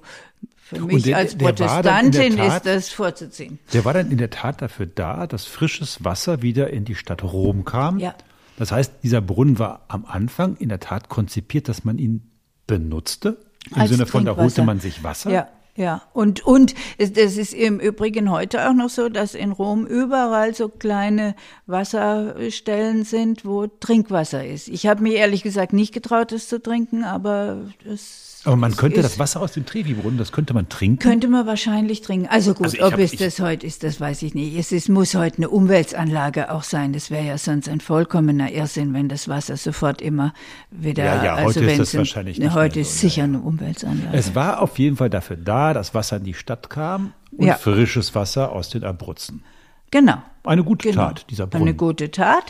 für 0.56 0.80
mich 0.80 1.02
der- 1.04 1.16
als 1.16 1.36
Protestantin 1.36 2.36
Tat- 2.36 2.56
ist 2.56 2.66
das 2.66 2.88
vorzuziehen. 2.90 3.58
Der 3.72 3.84
war 3.84 3.92
dann 3.94 4.10
in 4.10 4.18
der 4.18 4.30
Tat 4.30 4.62
dafür 4.62 4.86
da, 4.86 5.26
dass 5.26 5.44
frisches 5.44 6.04
Wasser 6.04 6.42
wieder 6.42 6.70
in 6.70 6.84
die 6.84 6.94
Stadt 6.94 7.22
Rom 7.22 7.64
kam. 7.64 7.98
Ja. 7.98 8.14
Das 8.56 8.72
heißt, 8.72 8.92
dieser 9.02 9.20
Brunnen 9.20 9.58
war 9.58 9.84
am 9.88 10.04
Anfang 10.04 10.56
in 10.56 10.68
der 10.68 10.80
Tat 10.80 11.08
konzipiert, 11.08 11.68
dass 11.68 11.84
man 11.84 11.98
ihn 11.98 12.30
benutzte. 12.66 13.38
Im 13.74 13.80
Als 13.82 13.90
Sinne 13.90 14.06
von, 14.06 14.24
da 14.24 14.36
holte 14.36 14.62
man 14.62 14.80
sich 14.80 15.02
Wasser. 15.02 15.30
Ja, 15.30 15.48
ja. 15.80 16.02
Und, 16.12 16.44
und 16.46 16.74
es, 16.98 17.10
ist 17.16 17.54
im 17.54 17.80
Übrigen 17.80 18.30
heute 18.30 18.68
auch 18.68 18.74
noch 18.74 18.90
so, 18.90 19.08
dass 19.08 19.34
in 19.34 19.50
Rom 19.50 19.86
überall 19.86 20.54
so 20.54 20.68
kleine 20.68 21.34
Wasserstellen 21.66 23.04
sind, 23.04 23.46
wo 23.46 23.66
Trinkwasser 23.66 24.46
ist. 24.46 24.68
Ich 24.68 24.86
habe 24.86 25.02
mir 25.02 25.14
ehrlich 25.14 25.42
gesagt 25.42 25.72
nicht 25.72 25.94
getraut, 25.94 26.32
das 26.32 26.48
zu 26.48 26.62
trinken, 26.62 27.02
aber 27.02 27.56
das 27.82 28.29
Aber 28.44 28.56
man 28.56 28.74
könnte 28.76 29.02
das 29.02 29.18
Wasser 29.18 29.40
aus 29.42 29.52
dem 29.52 29.66
Trevi-Brunnen, 29.66 30.16
das 30.16 30.32
könnte 30.32 30.54
man 30.54 30.68
trinken. 30.68 30.98
könnte 30.98 31.28
man 31.28 31.46
wahrscheinlich 31.46 32.00
trinken. 32.00 32.26
Also 32.26 32.54
gut, 32.54 32.64
Also 32.66 32.78
ob 32.86 32.92
hab- 32.92 32.98
es 32.98 33.12
das 33.12 33.38
heute 33.40 33.66
ist, 33.66 33.82
das 33.84 34.00
weiß 34.00 34.22
ich 34.22 34.34
nicht. 34.34 34.56
Es 34.56 34.72
ist, 34.72 34.88
muss 34.88 35.14
heute 35.14 35.36
eine 35.38 35.50
Umweltanlage 35.50 36.50
auch 36.50 36.62
sein. 36.62 36.92
Das 36.94 37.10
wäre 37.10 37.24
ja 37.26 37.36
sonst 37.38 37.68
ein 37.68 37.80
vollkommener 37.80 38.50
Irrsinn, 38.50 38.94
wenn 38.94 39.08
das 39.08 39.28
Wasser 39.28 39.56
sofort 39.58 40.00
immer 40.00 40.32
wieder. 40.70 41.04
Ja, 41.04 41.24
ja, 41.24 41.34
also 41.34 41.48
heute 41.48 41.60
ist 41.60 41.66
wenn 41.66 41.78
das 41.78 41.94
ein- 41.94 41.98
wahrscheinlich 41.98 42.38
nicht 42.38 42.54
Heute 42.54 42.80
ist 42.80 42.98
so, 42.98 43.06
ja, 43.06 43.10
sicher 43.10 43.24
eine 43.24 43.40
Umweltanlage. 43.40 44.16
Es 44.16 44.34
war 44.34 44.62
auf 44.62 44.78
jeden 44.78 44.96
Fall 44.96 45.10
dafür 45.10 45.36
da, 45.36 45.74
dass 45.74 45.94
Wasser 45.94 46.16
in 46.16 46.24
die 46.24 46.34
Stadt 46.34 46.70
kam 46.70 47.12
und 47.36 47.46
Ja. 47.46 47.54
frisches 47.56 48.14
Wasser 48.14 48.52
aus 48.52 48.70
den 48.70 48.84
Abruzzen. 48.84 49.42
Genau. 49.90 50.16
Eine 50.44 50.64
gute 50.64 50.88
Genau. 50.90 51.08
Tat, 51.08 51.26
dieser 51.28 51.46
Brunnen. 51.46 51.68
Eine 51.68 51.76
gute 51.76 52.10
Tat. 52.10 52.44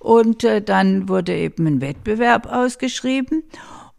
Und 0.00 0.44
äh, 0.44 0.60
dann 0.60 1.08
wurde 1.08 1.34
eben 1.34 1.66
ein 1.66 1.80
Wettbewerb 1.80 2.46
ausgeschrieben. 2.52 3.42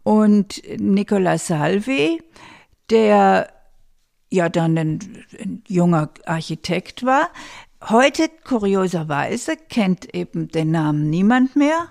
Und 0.02 0.62
Nicola 0.78 1.38
Salvi, 1.38 2.22
der 2.90 3.48
ja 4.30 4.48
dann 4.48 4.76
ein, 4.78 5.24
ein 5.38 5.62
junger 5.68 6.10
Architekt 6.26 7.04
war, 7.04 7.30
heute 7.88 8.28
kurioserweise 8.44 9.56
kennt 9.56 10.14
eben 10.14 10.48
den 10.48 10.70
Namen 10.70 11.10
niemand 11.10 11.54
mehr. 11.56 11.88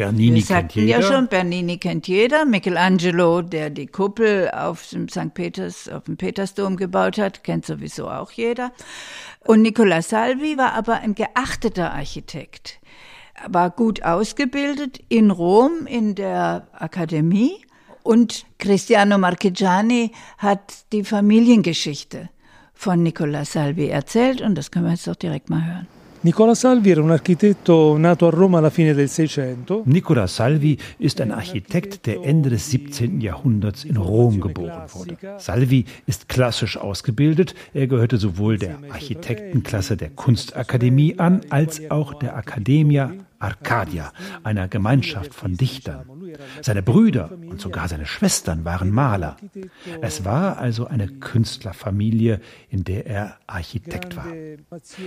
Bernini 0.00 0.36
Wir 0.36 0.56
kennt 0.56 0.74
jeder. 0.74 1.00
ja 1.00 1.02
schon, 1.02 1.28
Bernini 1.28 1.76
kennt 1.76 2.08
jeder. 2.08 2.46
Michelangelo, 2.46 3.42
der 3.42 3.68
die 3.68 3.86
Kuppel 3.86 4.50
auf 4.50 4.88
dem 4.88 5.10
St. 5.10 5.34
Peters, 5.34 5.90
auf 5.90 6.04
dem 6.04 6.16
Petersdom 6.16 6.78
gebaut 6.78 7.18
hat, 7.18 7.44
kennt 7.44 7.66
sowieso 7.66 8.08
auch 8.08 8.30
jeder. 8.30 8.72
Und 9.40 9.60
Nicola 9.60 10.00
Salvi 10.00 10.56
war 10.56 10.72
aber 10.72 11.00
ein 11.00 11.14
geachteter 11.14 11.92
Architekt. 11.92 12.79
War 13.48 13.70
gut 13.70 14.02
ausgebildet 14.02 15.00
in 15.08 15.30
Rom 15.30 15.86
in 15.86 16.14
der 16.14 16.68
Akademie 16.72 17.52
und 18.02 18.44
Cristiano 18.58 19.18
Marchegiani 19.18 20.12
hat 20.38 20.84
die 20.92 21.04
Familiengeschichte 21.04 22.28
von 22.74 23.02
Nicola 23.02 23.44
Salvi 23.44 23.88
erzählt 23.88 24.40
und 24.40 24.56
das 24.56 24.70
können 24.70 24.86
wir 24.86 24.92
jetzt 24.92 25.06
doch 25.06 25.16
direkt 25.16 25.50
mal 25.50 25.64
hören. 25.64 25.86
Nicola 26.22 26.54
Salvi 26.54 26.90
era 26.90 27.00
un 27.00 27.12
architetto 27.12 27.96
nato 27.96 28.26
a 28.26 28.30
Roma 28.30 28.58
alla 28.58 28.68
fine 28.68 28.92
del 28.92 29.08
Seicento. 29.08 29.84
Nicola 29.86 30.26
Salvi 30.26 30.76
ist 30.98 31.18
ein 31.22 31.32
Architekt, 31.32 32.04
der 32.04 32.22
Ende 32.22 32.50
des 32.50 32.70
17. 32.70 33.22
Jahrhunderts 33.22 33.84
in 33.84 33.96
Rom 33.96 34.38
geboren 34.38 34.82
wurde. 34.92 35.16
Salvi 35.38 35.86
ist 36.06 36.28
klassisch 36.28 36.76
ausgebildet. 36.76 37.54
Er 37.72 37.86
gehörte 37.86 38.18
sowohl 38.18 38.58
der 38.58 38.80
Architektenklasse 38.90 39.96
der 39.96 40.10
Kunstakademie 40.10 41.18
an, 41.18 41.40
als 41.48 41.90
auch 41.90 42.12
der 42.12 42.36
Academia 42.36 43.12
Arcadia, 43.40 44.12
einer 44.44 44.68
Gemeinschaft 44.68 45.34
von 45.34 45.56
Dichtern. 45.56 46.04
Seine 46.60 46.82
Brüder 46.82 47.30
und 47.32 47.60
sogar 47.60 47.88
seine 47.88 48.06
Schwestern 48.06 48.64
waren 48.64 48.90
Maler. 48.90 49.36
Es 50.00 50.24
war 50.24 50.58
also 50.58 50.86
eine 50.86 51.08
Künstlerfamilie, 51.08 52.40
in 52.68 52.84
der 52.84 53.06
er 53.06 53.38
Architekt 53.46 54.16
war. 54.16 54.26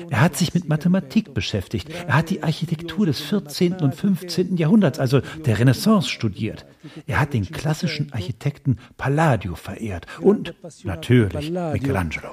Er 0.10 0.22
hat 0.22 0.36
sich 0.36 0.54
mit 0.54 0.68
Mathematik 0.68 1.34
beschäftigt. 1.34 1.90
Er 2.08 2.16
hat 2.16 2.30
die 2.30 2.44
Architektur 2.44 3.06
des 3.06 3.22
14. 3.22 3.76
und 3.76 3.96
15. 3.96 4.58
Jahrhunderts, 4.58 5.00
also 5.00 5.22
der 5.46 5.60
Renaissance, 5.60 6.10
studiert. 6.10 6.66
Er 7.06 7.20
hat 7.20 7.34
den 7.34 7.46
klassischen 7.50 8.12
Architekten 8.14 8.78
Palladio 8.98 9.56
verehrt 9.56 10.08
und 10.22 10.56
natürlich 10.84 11.52
Michelangelo. 11.52 12.30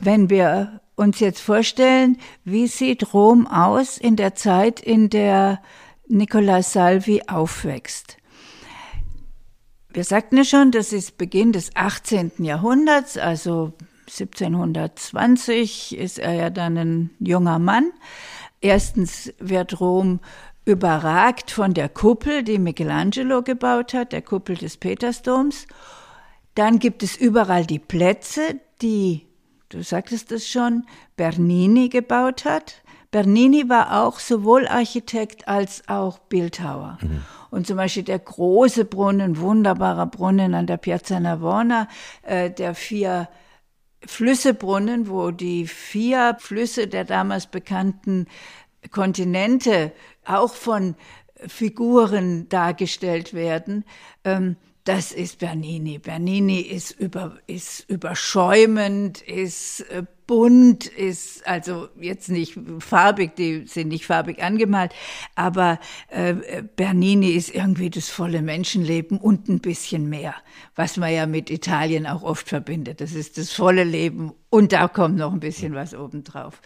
Wenn 0.00 0.30
wir 0.30 0.80
uns 0.96 1.20
jetzt 1.20 1.40
vorstellen, 1.40 2.18
wie 2.44 2.66
sieht 2.66 3.14
Rom 3.14 3.46
aus 3.46 3.98
in 3.98 4.16
der 4.16 4.34
Zeit, 4.34 4.80
in 4.80 5.10
der 5.10 5.60
Nicola 6.06 6.62
Salvi 6.62 7.22
aufwächst? 7.26 8.16
Wir 9.90 10.04
sagten 10.04 10.36
ja 10.36 10.44
schon, 10.44 10.70
das 10.72 10.92
ist 10.92 11.18
Beginn 11.18 11.52
des 11.52 11.70
18. 11.76 12.32
Jahrhunderts, 12.38 13.16
also 13.16 13.74
1720 14.06 15.96
ist 15.96 16.18
er 16.18 16.34
ja 16.34 16.50
dann 16.50 16.76
ein 16.76 17.10
junger 17.20 17.58
Mann. 17.58 17.92
Erstens 18.60 19.32
wird 19.38 19.80
Rom 19.80 20.20
überragt 20.64 21.50
von 21.50 21.74
der 21.74 21.88
Kuppel, 21.88 22.42
die 22.42 22.58
Michelangelo 22.58 23.42
gebaut 23.42 23.94
hat, 23.94 24.12
der 24.12 24.22
Kuppel 24.22 24.56
des 24.56 24.76
Petersdoms. 24.78 25.66
Dann 26.54 26.78
gibt 26.78 27.02
es 27.02 27.16
überall 27.16 27.66
die 27.66 27.78
Plätze, 27.78 28.60
die, 28.80 29.26
du 29.74 29.82
sagtest 29.82 30.32
es 30.32 30.48
schon, 30.48 30.84
Bernini 31.16 31.88
gebaut 31.88 32.44
hat. 32.44 32.82
Bernini 33.10 33.68
war 33.68 34.02
auch 34.02 34.18
sowohl 34.18 34.66
Architekt 34.66 35.46
als 35.46 35.88
auch 35.88 36.18
Bildhauer. 36.18 36.98
Und 37.50 37.66
zum 37.66 37.76
Beispiel 37.76 38.02
der 38.02 38.18
große 38.18 38.84
Brunnen, 38.84 39.38
wunderbarer 39.38 40.06
Brunnen 40.06 40.54
an 40.54 40.66
der 40.66 40.76
Piazza 40.76 41.20
Navona, 41.20 41.88
äh, 42.22 42.50
der 42.50 42.74
vier 42.74 43.28
Flüssebrunnen, 44.04 45.08
wo 45.08 45.30
die 45.30 45.66
vier 45.66 46.36
Flüsse 46.40 46.88
der 46.88 47.04
damals 47.04 47.46
bekannten 47.46 48.26
Kontinente 48.90 49.92
auch 50.24 50.54
von 50.54 50.96
Figuren 51.46 52.48
dargestellt 52.48 53.34
werden. 53.34 53.84
Ähm, 54.24 54.56
das 54.84 55.12
ist 55.12 55.38
Bernini. 55.38 55.98
Bernini 55.98 56.60
ist 56.60 56.90
über, 56.90 57.38
ist 57.46 57.88
überschäumend, 57.88 59.22
ist 59.22 59.80
äh, 59.90 60.04
bunt, 60.26 60.86
ist 60.86 61.46
also 61.46 61.88
jetzt 62.00 62.28
nicht 62.28 62.58
farbig, 62.80 63.34
die 63.36 63.66
sind 63.66 63.88
nicht 63.88 64.06
farbig 64.06 64.42
angemalt, 64.42 64.92
aber 65.34 65.78
äh, 66.08 66.34
Bernini 66.76 67.30
ist 67.30 67.54
irgendwie 67.54 67.90
das 67.90 68.08
volle 68.08 68.42
Menschenleben 68.42 69.18
und 69.18 69.48
ein 69.48 69.60
bisschen 69.60 70.08
mehr, 70.08 70.34
was 70.74 70.96
man 70.96 71.12
ja 71.12 71.26
mit 71.26 71.50
Italien 71.50 72.06
auch 72.06 72.22
oft 72.22 72.48
verbindet. 72.48 73.00
Das 73.00 73.12
ist 73.12 73.38
das 73.38 73.52
volle 73.52 73.84
Leben 73.84 74.32
und 74.50 74.72
da 74.72 74.88
kommt 74.88 75.16
noch 75.16 75.32
ein 75.32 75.40
bisschen 75.40 75.74
was 75.74 75.94
obendrauf. 75.94 76.60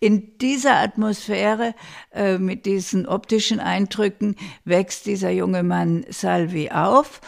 In 0.00 0.38
dieser 0.38 0.76
Atmosphäre, 0.76 1.74
äh, 2.12 2.38
mit 2.38 2.66
diesen 2.66 3.06
optischen 3.06 3.60
Eindrücken, 3.60 4.36
wächst 4.64 5.06
dieser 5.06 5.30
junge 5.30 5.62
Mann 5.62 6.04
Salvi 6.10 6.70
auf. 6.70 7.20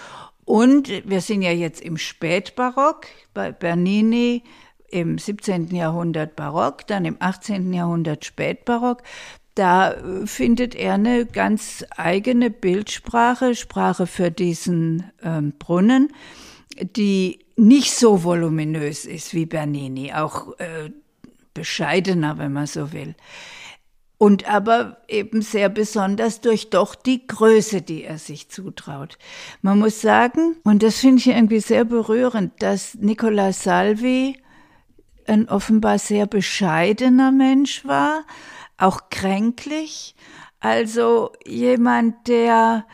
Und 0.50 0.88
wir 1.08 1.20
sind 1.20 1.42
ja 1.42 1.52
jetzt 1.52 1.80
im 1.80 1.96
Spätbarock 1.96 3.06
bei 3.34 3.52
Bernini 3.52 4.42
im 4.88 5.16
17. 5.16 5.72
Jahrhundert 5.72 6.34
Barock, 6.34 6.88
dann 6.88 7.04
im 7.04 7.16
18. 7.20 7.72
Jahrhundert 7.72 8.24
Spätbarock. 8.24 9.04
Da 9.54 9.92
äh, 9.92 10.26
findet 10.26 10.74
er 10.74 10.94
eine 10.94 11.24
ganz 11.24 11.84
eigene 11.96 12.50
Bildsprache, 12.50 13.54
Sprache 13.54 14.08
für 14.08 14.32
diesen 14.32 15.12
ähm, 15.22 15.52
Brunnen, 15.56 16.12
die 16.80 17.38
nicht 17.54 17.92
so 17.92 18.24
voluminös 18.24 19.04
ist 19.04 19.32
wie 19.32 19.46
Bernini, 19.46 20.12
auch 20.14 20.58
äh, 20.58 20.90
bescheidener, 21.54 22.38
wenn 22.38 22.52
man 22.52 22.66
so 22.66 22.92
will. 22.92 23.14
Und 24.22 24.46
aber 24.46 24.98
eben 25.08 25.40
sehr 25.40 25.70
besonders 25.70 26.42
durch 26.42 26.68
doch 26.68 26.94
die 26.94 27.26
Größe, 27.26 27.80
die 27.80 28.04
er 28.04 28.18
sich 28.18 28.50
zutraut. 28.50 29.16
Man 29.62 29.78
muss 29.78 30.02
sagen, 30.02 30.56
und 30.62 30.82
das 30.82 30.98
finde 30.98 31.20
ich 31.20 31.28
irgendwie 31.28 31.60
sehr 31.60 31.86
berührend, 31.86 32.52
dass 32.62 32.96
Nicola 32.96 33.54
Salvi 33.54 34.36
ein 35.26 35.48
offenbar 35.48 35.98
sehr 35.98 36.26
bescheidener 36.26 37.32
Mensch 37.32 37.86
war, 37.86 38.26
auch 38.76 39.08
kränklich, 39.08 40.14
also 40.60 41.32
jemand, 41.46 42.28
der 42.28 42.84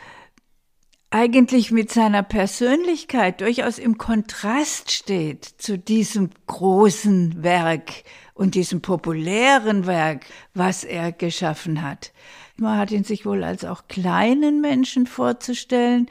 eigentlich 1.16 1.70
mit 1.70 1.90
seiner 1.90 2.22
Persönlichkeit 2.22 3.40
durchaus 3.40 3.78
im 3.78 3.96
Kontrast 3.96 4.92
steht 4.92 5.46
zu 5.46 5.78
diesem 5.78 6.28
großen 6.46 7.42
Werk 7.42 7.90
und 8.34 8.54
diesem 8.54 8.82
populären 8.82 9.86
Werk, 9.86 10.26
was 10.52 10.84
er 10.84 11.12
geschaffen 11.12 11.80
hat. 11.80 12.12
Man 12.58 12.76
hat 12.76 12.90
ihn 12.90 13.02
sich 13.02 13.24
wohl 13.24 13.44
als 13.44 13.64
auch 13.64 13.88
kleinen 13.88 14.60
Menschen 14.60 15.06
vorzustellen, 15.06 16.10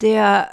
der 0.00 0.50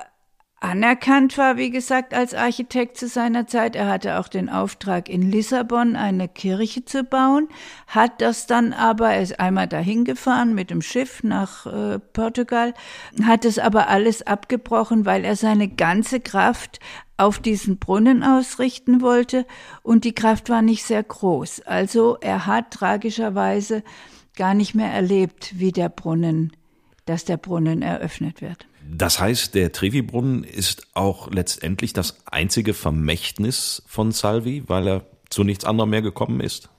anerkannt 0.62 1.40
war, 1.40 1.58
wie 1.58 1.72
gesagt, 1.72 2.14
als 2.14 2.36
Architekt 2.36 2.96
zu 2.96 3.08
seiner 3.08 3.48
Zeit. 3.48 3.76
Er 3.76 3.90
hatte 3.90 4.20
auch 4.20 4.28
den 4.28 4.48
Auftrag, 4.48 5.10
in 5.10 5.30
Lissabon 5.30 5.96
eine 5.96 6.30
Kirche 6.30 6.86
zu 6.86 7.04
bauen, 7.04 7.50
hat 7.88 8.22
das 8.22 8.46
dann 8.46 8.72
aber, 8.72 9.10
er 9.10 9.24
ist 9.24 9.40
einmal 9.40 9.68
dahin 9.68 10.06
gefahren 10.06 10.54
mit 10.54 10.70
dem 10.70 10.84
Schiff 10.84 11.24
nach 11.24 11.66
äh, 11.66 11.98
Portugal, 12.00 12.76
hat 13.24 13.44
es 13.44 13.58
aber 13.58 13.90
alles 13.90 14.26
abgebrochen, 14.26 15.06
weil 15.06 15.26
er 15.26 15.36
seine 15.36 15.68
ganze 15.68 16.20
Kraft 16.20 16.80
auf 17.18 17.40
diesen 17.40 17.80
Brunnen 17.80 18.24
ausrichten 18.24 19.02
wollte 19.02 19.48
und 19.82 20.06
die 20.06 20.14
Kraft 20.14 20.50
war 20.50 20.62
nicht 20.62 20.84
sehr 20.84 21.04
groß. 21.04 21.62
Also 21.62 22.18
er 22.22 22.46
hat 22.46 22.70
tragischerweise 22.72 23.84
gar 24.36 24.54
nicht 24.54 24.76
mehr 24.76 24.92
erlebt, 24.92 25.60
wie 25.60 25.72
der 25.72 25.90
Brunnen, 25.90 26.52
dass 27.06 27.26
der 27.26 27.38
Brunnen 27.38 27.82
eröffnet 27.82 28.42
wird. 28.42 28.68
Das 28.90 29.20
heißt, 29.20 29.56
der 29.56 29.72
Trevi-Brunnen 29.72 30.44
ist 30.44 30.88
auch 30.94 31.30
letztendlich 31.32 31.94
das 31.94 32.18
einzige 32.26 32.74
Vermächtnis 32.74 33.84
von 33.88 34.12
Salvi, 34.12 34.64
weil 34.68 34.88
er 34.88 35.06
zu 35.30 35.44
nichts 35.44 35.66
anderem 35.66 35.90
mehr 35.90 36.02
gekommen 36.02 36.42
ist? 36.42 36.70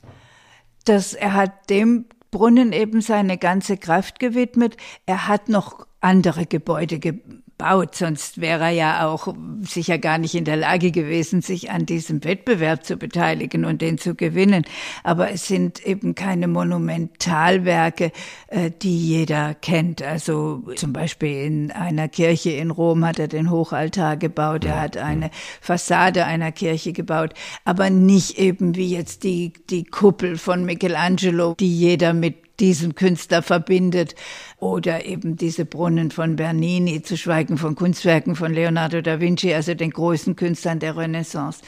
Das, 0.84 1.14
er 1.14 1.34
hat 1.34 1.70
dem 1.70 2.06
Brunnen 2.30 2.72
eben 2.72 3.00
seine 3.00 3.38
ganze 3.38 3.76
Kraft 3.76 4.18
gewidmet. 4.18 4.76
Er 5.06 5.28
hat 5.28 5.48
noch 5.48 5.86
andere 6.02 6.46
Gebäude 6.46 6.98
gebaut 6.98 7.42
baut, 7.62 7.94
sonst 7.94 8.40
wäre 8.40 8.64
er 8.64 8.70
ja 8.70 9.06
auch 9.06 9.34
sicher 9.60 9.98
gar 9.98 10.18
nicht 10.18 10.34
in 10.34 10.44
der 10.44 10.56
Lage 10.56 10.90
gewesen, 10.90 11.42
sich 11.42 11.70
an 11.70 11.86
diesem 11.86 12.24
Wettbewerb 12.24 12.84
zu 12.84 12.96
beteiligen 12.96 13.64
und 13.64 13.80
den 13.80 13.98
zu 13.98 14.16
gewinnen. 14.16 14.64
Aber 15.04 15.30
es 15.30 15.46
sind 15.46 15.84
eben 15.86 16.16
keine 16.16 16.48
Monumentalwerke, 16.48 18.10
äh, 18.48 18.72
die 18.82 18.98
jeder 18.98 19.54
kennt. 19.54 20.02
Also 20.02 20.64
zum 20.74 20.92
Beispiel 20.92 21.44
in 21.44 21.70
einer 21.70 22.08
Kirche 22.08 22.50
in 22.50 22.72
Rom 22.72 23.04
hat 23.04 23.20
er 23.20 23.28
den 23.28 23.48
Hochaltar 23.48 24.16
gebaut, 24.16 24.64
er 24.64 24.80
hat 24.80 24.96
eine 24.96 25.30
Fassade 25.60 26.24
einer 26.24 26.50
Kirche 26.50 26.92
gebaut, 26.92 27.32
aber 27.64 27.90
nicht 27.90 28.38
eben 28.38 28.74
wie 28.74 28.90
jetzt 28.90 29.22
die, 29.22 29.52
die 29.70 29.84
Kuppel 29.84 30.36
von 30.36 30.64
Michelangelo, 30.64 31.54
die 31.58 31.72
jeder 31.72 32.12
mit 32.12 32.51
diesem 32.62 32.94
Künstler 32.94 33.42
verbindet 33.42 34.14
oder 34.56 35.04
eben 35.04 35.36
diese 35.36 35.64
Brunnen 35.66 36.12
von 36.12 36.36
Bernini, 36.36 37.02
zu 37.02 37.18
schweigen 37.18 37.58
von 37.58 37.74
Kunstwerken 37.74 38.36
von 38.36 38.54
Leonardo 38.54 39.02
da 39.02 39.20
Vinci, 39.20 39.52
also 39.52 39.74
den 39.74 39.90
großen 39.90 40.36
Künstlern 40.36 40.78
der 40.78 40.96
Renaissance. 40.96 41.60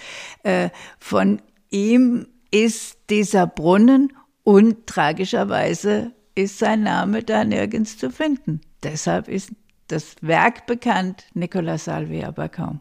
Äh, 0.44 0.70
von 1.00 1.42
ihm 1.68 2.28
ist 2.52 2.96
dieser 3.11 3.48
Brunnen 3.48 4.12
und 4.44 4.87
tragischerweise 4.87 6.12
ist 6.37 6.61
sein 6.61 6.85
Name 6.85 7.24
da 7.24 7.44
nirgends 7.44 7.98
zu 7.98 8.11
finden. 8.11 8.61
Deshalb 8.85 9.26
ist 9.28 9.50
das 9.88 10.14
Werk 10.20 10.66
bekannt, 10.66 11.24
Nicola 11.35 11.76
Salvi 11.76 12.22
aber 12.22 12.48
kaum. 12.48 12.80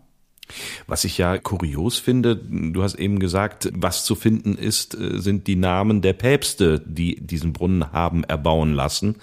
Was 0.88 1.04
ich 1.04 1.18
ja 1.18 1.38
kurios 1.38 1.98
finde, 1.98 2.36
du 2.36 2.84
hast 2.84 2.96
eben 2.96 3.20
gesagt, 3.20 3.72
was 3.74 4.06
zu 4.06 4.16
finden 4.16 4.56
ist, 4.56 4.96
äh, 4.96 5.20
sind 5.20 5.48
die 5.48 5.56
Namen 5.56 6.02
der 6.02 6.14
Päpste, 6.14 6.82
die 6.86 7.16
diesen 7.20 7.54
Brunnen 7.54 7.92
haben 7.92 8.24
erbauen 8.24 8.74
lassen. 8.74 9.16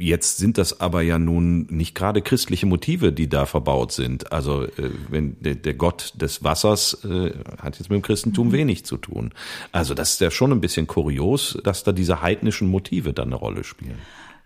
Jetzt 0.00 0.36
sind 0.36 0.58
das 0.58 0.80
aber 0.80 1.02
ja 1.02 1.18
nun 1.18 1.66
nicht 1.70 1.94
gerade 1.94 2.22
christliche 2.22 2.66
Motive, 2.66 3.12
die 3.12 3.28
da 3.28 3.46
verbaut 3.46 3.90
sind. 3.90 4.30
Also 4.32 4.64
äh, 4.64 4.90
wenn 5.08 5.36
der, 5.40 5.56
der 5.56 5.74
Gott 5.74 6.12
des 6.14 6.44
Wassers 6.44 7.04
äh, 7.04 7.32
hat 7.60 7.78
jetzt 7.78 7.90
mit 7.90 7.96
dem 7.96 8.02
Christentum 8.02 8.48
mhm. 8.48 8.52
wenig 8.52 8.84
zu 8.84 8.96
tun. 8.96 9.32
Also 9.72 9.94
das 9.94 10.12
ist 10.12 10.20
ja 10.20 10.30
schon 10.30 10.52
ein 10.52 10.60
bisschen 10.60 10.86
kurios, 10.86 11.58
dass 11.64 11.82
da 11.82 11.92
diese 11.92 12.22
heidnischen 12.22 12.68
Motive 12.68 13.12
dann 13.12 13.28
eine 13.28 13.36
Rolle 13.36 13.64
spielen. 13.64 13.98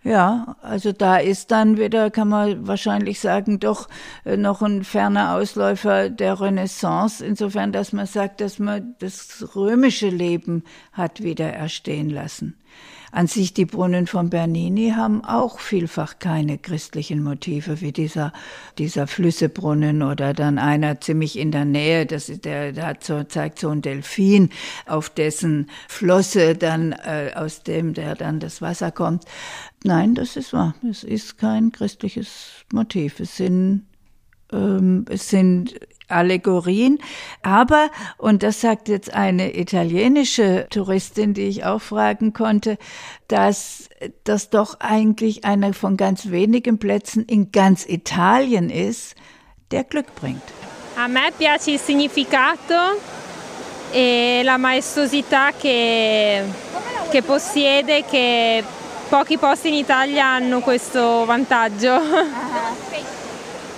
Ja, 0.04 0.56
also 0.62 0.90
da 0.90 1.18
ist 1.18 1.52
dann 1.52 1.78
wieder, 1.78 2.10
kann 2.10 2.28
man 2.28 2.66
wahrscheinlich 2.66 3.20
sagen, 3.20 3.60
doch 3.60 3.88
äh, 4.24 4.36
noch 4.36 4.60
ein 4.60 4.82
ferner 4.82 5.34
Ausläufer 5.34 6.10
der 6.10 6.40
Renaissance, 6.40 7.24
insofern, 7.24 7.70
dass 7.70 7.92
man 7.92 8.06
sagt, 8.06 8.40
dass 8.40 8.58
man 8.58 8.96
das 8.98 9.54
römische 9.54 10.08
Leben 10.08 10.64
hat 10.92 11.22
wieder 11.22 11.52
erstehen 11.52 12.10
lassen. 12.10 12.58
An 13.14 13.26
sich 13.26 13.52
die 13.52 13.66
Brunnen 13.66 14.06
von 14.06 14.30
Bernini 14.30 14.94
haben 14.96 15.22
auch 15.22 15.58
vielfach 15.58 16.18
keine 16.18 16.56
christlichen 16.56 17.22
Motive, 17.22 17.82
wie 17.82 17.92
dieser, 17.92 18.32
dieser 18.78 19.06
Flüssebrunnen 19.06 20.02
oder 20.02 20.32
dann 20.32 20.58
einer 20.58 20.98
ziemlich 20.98 21.38
in 21.38 21.52
der 21.52 21.66
Nähe, 21.66 22.06
das 22.06 22.30
ist 22.30 22.46
der, 22.46 22.72
der 22.72 22.86
hat 22.86 23.04
so, 23.04 23.22
zeigt 23.22 23.58
so 23.58 23.68
ein 23.68 23.82
Delfin, 23.82 24.48
auf 24.86 25.10
dessen 25.10 25.68
Flosse 25.88 26.54
dann, 26.54 26.92
äh, 26.92 27.32
aus 27.34 27.62
dem 27.62 27.92
der 27.92 28.14
dann 28.14 28.40
das 28.40 28.62
Wasser 28.62 28.90
kommt. 28.90 29.26
Nein, 29.84 30.14
das 30.14 30.36
ist 30.36 30.54
wahr. 30.54 30.74
Es 30.88 31.04
ist 31.04 31.36
kein 31.36 31.70
christliches 31.70 32.64
Motiv. 32.72 33.20
Es 33.20 33.36
sind 33.36 33.82
ähm, 34.52 35.04
es 35.08 35.28
sind 35.28 35.74
Allegorien. 36.12 36.98
Aber, 37.42 37.90
und 38.18 38.42
das 38.42 38.60
sagt 38.60 38.88
jetzt 38.88 39.12
eine 39.12 39.56
italienische 39.58 40.66
Touristin, 40.70 41.34
die 41.34 41.42
ich 41.42 41.64
auch 41.64 41.80
fragen 41.80 42.32
konnte, 42.32 42.78
dass 43.28 43.88
das 44.24 44.50
doch 44.50 44.80
eigentlich 44.80 45.44
einer 45.44 45.72
von 45.74 45.96
ganz 45.96 46.30
wenigen 46.30 46.78
Plätzen 46.78 47.24
in 47.24 47.52
ganz 47.52 47.86
Italien 47.86 48.70
ist, 48.70 49.14
der 49.70 49.84
Glück 49.84 50.14
bringt. 50.14 50.42
A 50.96 51.08
me 51.08 51.32
piace 51.36 51.68
il 51.68 51.78
significato 51.78 52.74
e 53.92 54.42
la 54.44 54.58
maestosità 54.58 55.52
che, 55.52 56.42
che 57.10 57.22
possiede, 57.22 58.04
che 58.04 58.62
pochi 59.08 59.38
posti 59.38 59.68
in 59.68 59.74
Italia 59.74 60.26
hanno 60.26 60.60
questo 60.60 61.24
vantaggio. 61.24 62.00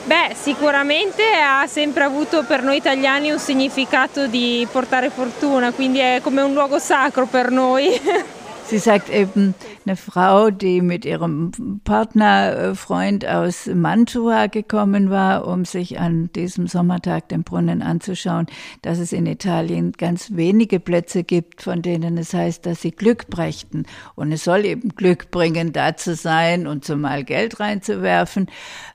Beh, 0.07 0.35
sicuramente 0.35 1.23
ha 1.41 1.67
sempre 1.67 2.05
avuto 2.05 2.45
per 2.45 2.63
noi 2.63 2.77
italiani 2.77 3.31
un 3.31 3.39
significato 3.39 4.27
di 4.27 4.67
portare 4.71 5.09
fortuna, 5.09 5.73
quindi 5.73 5.99
è 5.99 6.21
come 6.23 6.43
un 6.43 6.53
luogo 6.53 6.79
sacro 6.79 7.25
per 7.25 7.51
noi. 7.51 7.89
Sie 8.67 8.79
sagt 8.79 9.11
eben, 9.11 9.55
eine 9.85 9.95
Frau, 9.95 10.51
die 10.51 10.81
mit 10.81 11.05
ihrem 11.05 11.81
Partnerfreund 11.85 13.27
aus 13.27 13.67
Mantua 13.67 14.47
gekommen 14.47 15.11
war, 15.11 15.47
um 15.47 15.67
sich 15.67 16.01
an 16.01 16.31
diesem 16.35 16.67
Sommertag 16.67 17.29
den 17.29 17.45
Brunnen 17.45 17.83
anzuschauen, 17.83 18.47
dass 18.81 18.99
es 18.99 19.13
in 19.13 19.27
Italien 19.27 19.93
ganz 19.93 20.33
wenige 20.33 20.81
Plätze 20.81 21.25
gibt, 21.25 21.63
von 21.63 21.83
denen 21.83 22.17
es 22.17 22.33
heißt, 22.33 22.65
dass 22.65 22.81
sie 22.81 22.91
Glück 22.91 23.29
brächten. 23.29 23.85
Und 24.15 24.33
es 24.33 24.45
soll 24.45 24.65
eben 24.65 24.89
Glück 24.91 25.31
bringen, 25.31 25.75
da 25.75 25.97
zu 25.97 26.15
sein 26.15 26.67
und 26.67 26.87
zumal 26.87 27.23
Geld 27.23 27.61
reinzuwerfen. 27.61 28.49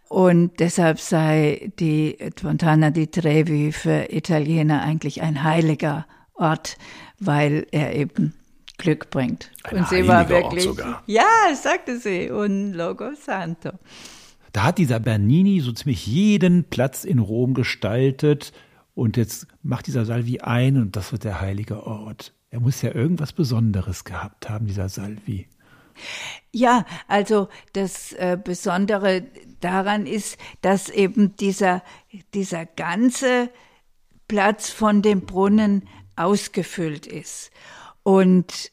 Und 0.08 0.60
deshalb 0.60 1.00
sei 1.00 1.72
die 1.80 2.18
Fontana 2.42 2.90
di 2.90 3.06
Trevi 3.08 3.72
für 3.72 4.12
Italiener 4.12 4.82
eigentlich 4.82 5.22
ein 5.22 5.44
heiliger 5.44 6.08
Ort, 6.34 6.78
weil 7.20 7.68
er 7.72 7.96
eben 7.96 8.34
Glück 8.80 9.12
bringt. 9.12 9.52
Ein 9.64 9.78
und 9.78 9.90
sie 9.90 10.08
war 10.08 10.28
wirklich, 10.28 10.68
Ort 10.68 10.78
sogar. 10.78 11.04
ja, 11.06 11.24
sagte 11.54 12.00
sie, 12.00 12.32
un 12.32 12.74
Logo 12.74 13.12
Santo. 13.14 13.70
Da 14.52 14.64
hat 14.64 14.80
dieser 14.80 15.00
Bernini 15.00 15.60
so 15.60 15.72
ziemlich 15.72 16.08
jeden 16.08 16.64
Platz 16.64 17.04
in 17.04 17.20
Rom 17.20 17.54
gestaltet 17.54 18.52
und 18.96 19.16
jetzt 19.16 19.46
macht 19.62 19.86
dieser 19.86 20.06
Salvi 20.06 20.40
ein 20.40 20.78
und 20.78 20.96
das 20.96 21.12
wird 21.12 21.24
der 21.24 21.40
heilige 21.40 21.86
Ort. 21.86 22.34
Er 22.50 22.60
muss 22.60 22.82
ja 22.82 22.96
irgendwas 22.96 23.32
Besonderes 23.32 24.04
gehabt 24.04 24.50
haben, 24.50 24.66
dieser 24.66 24.90
Salvi. 24.90 25.48
Ja, 26.52 26.86
also 27.08 27.50
das 27.74 28.14
äh, 28.14 28.38
Besondere 28.44 29.24
daran 29.60 30.08
ist, 30.08 30.38
dass 30.62 30.90
eben 30.90 31.36
dieser, 31.36 31.84
dieser 32.34 32.66
ganze 32.66 33.50
Platz 34.28 34.70
von 34.70 35.02
dem 35.02 35.22
Brunnen 35.22 35.88
ausgefüllt 36.16 37.06
ist. 37.06 37.52
Und 38.04 38.72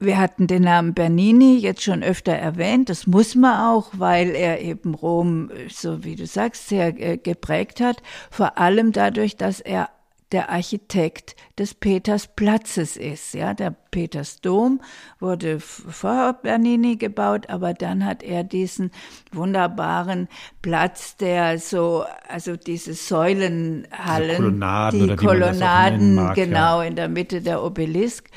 wir 0.00 0.18
hatten 0.18 0.46
den 0.46 0.62
Namen 0.62 0.94
Bernini 0.94 1.58
jetzt 1.58 1.82
schon 1.82 2.02
öfter 2.02 2.32
erwähnt. 2.32 2.88
Das 2.88 3.06
muss 3.06 3.34
man 3.34 3.74
auch, 3.74 3.90
weil 3.94 4.30
er 4.30 4.60
eben 4.60 4.94
Rom, 4.94 5.50
so 5.68 6.04
wie 6.04 6.14
du 6.14 6.26
sagst, 6.26 6.68
sehr 6.68 6.98
äh, 7.00 7.16
geprägt 7.16 7.80
hat. 7.80 8.02
Vor 8.30 8.58
allem 8.58 8.92
dadurch, 8.92 9.36
dass 9.36 9.60
er 9.60 9.90
der 10.32 10.50
Architekt 10.50 11.36
des 11.58 11.74
Petersplatzes 11.74 12.96
ist. 12.96 13.34
Ja, 13.34 13.54
der 13.54 13.70
Petersdom 13.70 14.80
wurde 15.20 15.58
vor 15.60 16.34
Bernini 16.42 16.96
gebaut, 16.96 17.48
aber 17.48 17.72
dann 17.72 18.04
hat 18.04 18.22
er 18.22 18.44
diesen 18.44 18.90
wunderbaren 19.32 20.28
Platz, 20.60 21.16
der 21.16 21.58
so, 21.58 22.04
also 22.28 22.56
diese 22.56 22.94
Säulenhallen, 22.94 24.36
Kolonnaden 24.36 25.08
die 25.08 25.16
Kolonnaden, 25.16 26.14
mag, 26.14 26.34
genau, 26.34 26.82
ja. 26.82 26.88
in 26.88 26.96
der 26.96 27.08
Mitte 27.08 27.40
der 27.40 27.62
Obelisk. 27.62 28.28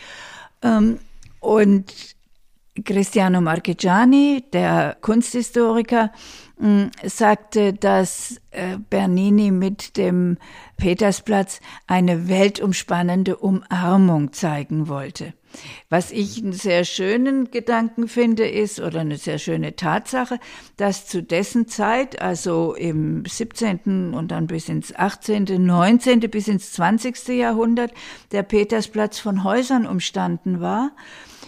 Ähm, 0.62 1.00
und 1.40 2.16
Cristiano 2.86 3.42
Marchegiani, 3.42 4.46
der 4.54 4.98
Kunsthistoriker, 5.02 6.12
sagte, 7.04 7.74
dass 7.74 8.40
äh, 8.52 8.78
Bernini 8.90 9.50
mit 9.50 9.98
dem 9.98 10.38
Petersplatz 10.78 11.60
eine 11.88 12.30
weltumspannende 12.30 13.38
Umarmung 13.38 14.32
zeigen 14.32 14.88
wollte. 14.88 15.34
Was 15.90 16.12
ich 16.12 16.38
einen 16.42 16.54
sehr 16.54 16.86
schönen 16.86 17.50
Gedanken 17.50 18.08
finde, 18.08 18.48
ist, 18.48 18.80
oder 18.80 19.02
eine 19.02 19.18
sehr 19.18 19.40
schöne 19.40 19.76
Tatsache, 19.76 20.40
dass 20.78 21.08
zu 21.08 21.24
dessen 21.24 21.68
Zeit, 21.68 22.22
also 22.22 22.76
im 22.76 23.26
17. 23.26 24.14
und 24.14 24.30
dann 24.30 24.48
bis 24.48 24.70
ins 24.70 24.96
18., 24.96 25.66
19. 25.66 26.20
bis 26.22 26.48
ins 26.48 26.72
20. 26.74 27.28
Jahrhundert, 27.30 27.92
der 28.32 28.44
Petersplatz 28.44 29.20
von 29.20 29.44
Häusern 29.44 29.88
umstanden 29.88 30.62
war 30.62 30.92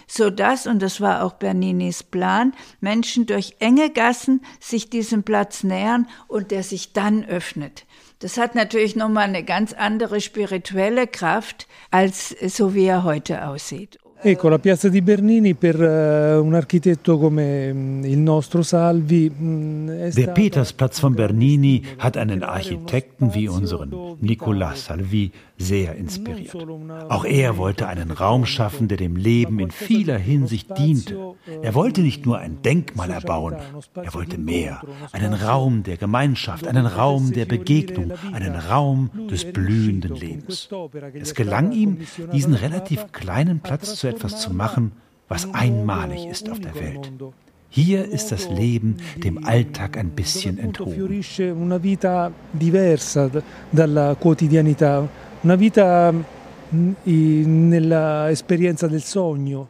so 0.06 0.30
dass, 0.30 0.66
und 0.66 0.80
das 0.80 1.00
war 1.00 1.24
auch 1.24 1.34
Berninis 1.34 2.02
Plan, 2.02 2.52
Menschen 2.80 3.26
durch 3.26 3.56
enge 3.58 3.90
Gassen 3.90 4.42
sich 4.60 4.90
diesem 4.90 5.22
Platz 5.22 5.64
nähern 5.64 6.06
und 6.28 6.50
der 6.50 6.62
sich 6.62 6.92
dann 6.92 7.24
öffnet. 7.24 7.86
Das 8.20 8.38
hat 8.38 8.54
natürlich 8.54 8.96
nochmal 8.96 9.24
eine 9.24 9.44
ganz 9.44 9.72
andere 9.72 10.20
spirituelle 10.20 11.06
Kraft, 11.06 11.66
als 11.90 12.30
so 12.30 12.74
wie 12.74 12.86
er 12.86 13.04
heute 13.04 13.46
aussieht. 13.46 13.98
Ecco, 14.20 14.48
la 14.48 14.58
piazza 14.58 14.88
di 14.88 15.02
Bernini 15.02 15.54
per 15.54 15.78
uh, 15.78 16.42
un 16.42 16.54
architetto 16.54 17.18
come 17.18 17.72
mm, 17.72 18.04
il 18.04 18.18
nostro 18.18 18.62
Salvi 18.62 19.30
mm, 19.30 20.10
Der 20.14 20.28
Petersplatz 20.28 20.98
von 20.98 21.14
Bernini 21.14 21.82
hat 21.98 22.16
einen 22.16 22.42
Architekten 22.42 23.34
wie 23.34 23.48
unseren 23.48 24.16
Nicolas 24.20 24.86
Salvi 24.86 25.30
sehr 25.56 25.94
inspiriert. 25.94 26.56
Auch 27.08 27.24
er 27.24 27.56
wollte 27.56 27.86
einen 27.86 28.10
Raum 28.10 28.44
schaffen, 28.44 28.88
der 28.88 28.96
dem 28.96 29.16
Leben 29.16 29.60
in 29.60 29.70
vieler 29.70 30.18
Hinsicht 30.18 30.76
diente. 30.76 31.34
Er 31.62 31.74
wollte 31.74 32.00
nicht 32.00 32.26
nur 32.26 32.38
ein 32.38 32.60
Denkmal 32.62 33.10
erbauen, 33.10 33.56
er 33.94 34.14
wollte 34.14 34.36
mehr. 34.36 34.82
Einen 35.12 35.32
Raum 35.32 35.84
der 35.84 35.96
Gemeinschaft, 35.96 36.66
einen 36.66 36.86
Raum 36.86 37.32
der 37.32 37.44
Begegnung, 37.44 38.12
einen 38.32 38.56
Raum 38.56 39.10
des 39.30 39.44
blühenden 39.44 40.16
Lebens. 40.16 40.68
Es 41.14 41.34
gelang 41.34 41.72
ihm, 41.72 41.98
diesen 42.32 42.54
relativ 42.54 43.12
kleinen 43.12 43.60
Platz 43.60 43.96
zu 43.96 44.03
etwas 44.08 44.40
zu 44.40 44.52
machen, 44.52 44.92
was 45.28 45.52
einmalig 45.54 46.26
ist 46.26 46.50
auf 46.50 46.60
der 46.60 46.74
Welt. 46.74 47.12
Hier 47.70 48.04
ist 48.04 48.30
das 48.30 48.48
Leben 48.48 48.98
dem 49.16 49.44
Alltag 49.44 49.96
ein 49.98 50.10
bisschen 50.10 50.58
enthoben. 50.58 51.24
Una 51.60 51.82
vita 51.82 52.30
diversa 52.52 53.28
dalla 53.72 54.14
quotidianità, 54.14 55.08
una 55.42 55.58
vita 55.58 56.12
mm. 56.12 56.92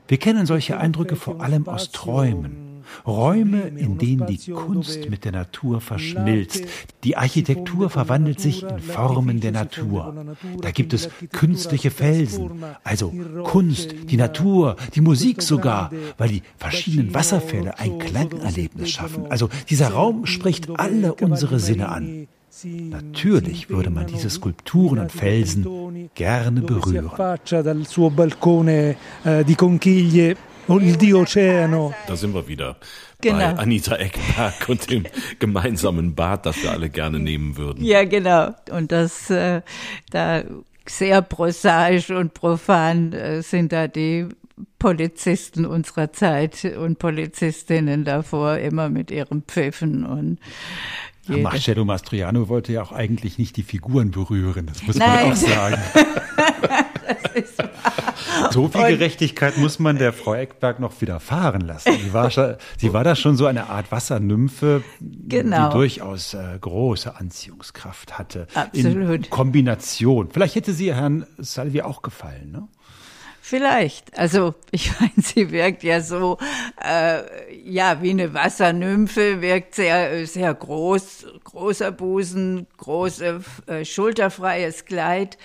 Wir 0.07 0.19
kennen 0.19 0.47
solche 0.47 0.79
Eindrücke 0.79 1.17
vor 1.17 1.41
allem 1.41 1.67
aus 1.67 1.91
Träumen. 1.91 2.74
Räume, 3.07 3.63
in 3.63 3.99
denen 3.99 4.27
die 4.27 4.51
Kunst 4.51 5.11
mit 5.11 5.25
der 5.25 5.33
Natur 5.33 5.81
verschmilzt. 5.81 6.65
Die 7.05 7.17
Architektur 7.17 7.91
verwandelt 7.91 8.41
sich 8.41 8.63
in 8.63 8.79
Formen 8.79 9.41
der 9.41 9.53
Natur. 9.53 10.15
Da 10.61 10.71
gibt 10.71 10.93
es 10.93 11.09
künstliche 11.33 11.91
Felsen, 11.91 12.51
also 12.83 13.13
Kunst, 13.45 13.95
die 14.11 14.17
Natur, 14.17 14.77
die 14.95 15.01
Musik 15.01 15.43
sogar, 15.43 15.91
weil 16.19 16.29
die 16.29 16.43
verschiedenen 16.57 17.15
Wasserfälle 17.15 17.79
ein 17.79 17.99
Klangerlebnis 17.99 18.91
schaffen. 18.91 19.27
Also 19.29 19.49
dieser 19.69 19.89
Raum 19.89 20.27
spricht 20.27 20.69
alle 20.79 21.15
unsere 21.15 21.59
Sinne 21.59 21.89
an. 21.89 22.29
Natürlich 22.63 23.69
würde 23.69 23.91
man 23.91 24.07
diese 24.07 24.31
Skulpturen 24.31 25.01
und 25.01 25.11
Felsen 25.11 26.09
gerne 26.15 26.61
berühren. 26.61 27.11
Und 30.67 30.83
il 30.83 30.97
Dio 30.97 31.21
Oceano. 31.23 31.95
Da 32.07 32.17
sind 32.17 32.35
wir 32.35 32.47
wieder 32.49 32.77
genau. 33.21 33.39
bei 33.39 33.59
Anita 33.59 33.97
Eckberg 33.97 34.69
und 34.69 34.91
dem 34.91 35.05
gemeinsamen 35.39 36.15
Bad, 36.15 36.47
das 36.47 36.63
wir 36.63 36.71
alle 36.71 36.91
gerne 36.91 37.19
nehmen 37.19 37.57
würden. 37.57 37.85
Ja, 37.85 38.05
genau. 38.05 38.55
Und 38.71 38.93
das 38.93 39.31
äh, 39.31 39.63
da 40.11 40.43
sehr 40.87 41.23
prosaisch 41.23 42.11
und 42.11 42.35
profan 42.35 43.13
äh, 43.13 43.43
sind 43.43 43.73
da 43.73 43.89
die 43.89 44.29
Polizisten 44.79 45.67
unserer 45.67 46.13
Zeit 46.13 46.65
und 46.65 46.99
Polizistinnen 46.99 48.05
davor 48.05 48.59
immer 48.59 48.89
mit 48.89 49.11
ihren 49.11 49.43
Pfiffen 49.43 50.05
und 50.05 50.39
jede. 51.27 51.41
Marcello 51.41 51.87
Mastroianno 51.87 52.49
wollte 52.51 52.75
ja 52.75 52.83
auch 52.83 52.93
eigentlich 52.93 53.39
nicht 53.39 53.57
die 53.57 53.63
Figuren 53.63 54.11
berühren, 54.11 54.67
das 54.67 54.83
muss 54.83 54.97
Nein. 54.97 55.29
man 55.29 55.33
auch 55.33 55.37
sagen. 55.37 55.83
so 58.51 58.69
viel 58.69 58.97
Gerechtigkeit 58.97 59.57
muss 59.59 59.79
man 59.79 59.99
der 59.99 60.13
Frau 60.13 60.35
Eckberg 60.35 60.81
noch 60.81 61.01
widerfahren 61.01 61.63
lassen. 61.63 61.93
Sie 62.03 62.13
war, 62.13 62.31
sie 62.31 62.93
war 62.93 63.05
da 63.05 63.17
schon 63.17 63.37
so 63.37 63.47
eine 63.47 63.69
Art 63.69 63.91
Wassernymphe, 63.91 64.83
genau. 65.01 65.69
die 65.69 65.75
durchaus 65.75 66.35
äh, 66.35 66.59
große 66.61 67.17
Anziehungskraft 67.17 68.19
hatte. 68.19 68.47
Absolut. 68.55 69.27
In 69.27 69.31
Kombination. 69.31 70.31
Vielleicht 70.33 70.55
hätte 70.55 70.73
sie 70.73 70.95
Herrn 70.95 71.27
Salvi 71.39 71.83
auch 71.83 72.03
gefallen, 72.03 72.53
ne? 72.53 72.69
Vielleicht. 73.47 74.19
Also 74.19 74.55
ich 74.71 74.91
meine, 75.01 75.13
sie 75.19 75.51
wirkt 75.51 75.83
ja 75.83 76.01
so, 76.01 76.39
äh, 76.83 77.21
ja, 77.63 78.01
wie 78.01 78.09
eine 78.09 78.33
Wassernymphe, 78.33 79.43
wirkt 79.43 79.75
sehr, 79.75 80.27
sehr 80.27 80.55
groß, 80.55 81.27
großer 81.45 81.93
Busen, 81.93 82.67
große, 82.79 83.43
äh, 83.67 83.85
schulterfreies 83.85 84.87
Kleid. 84.87 85.37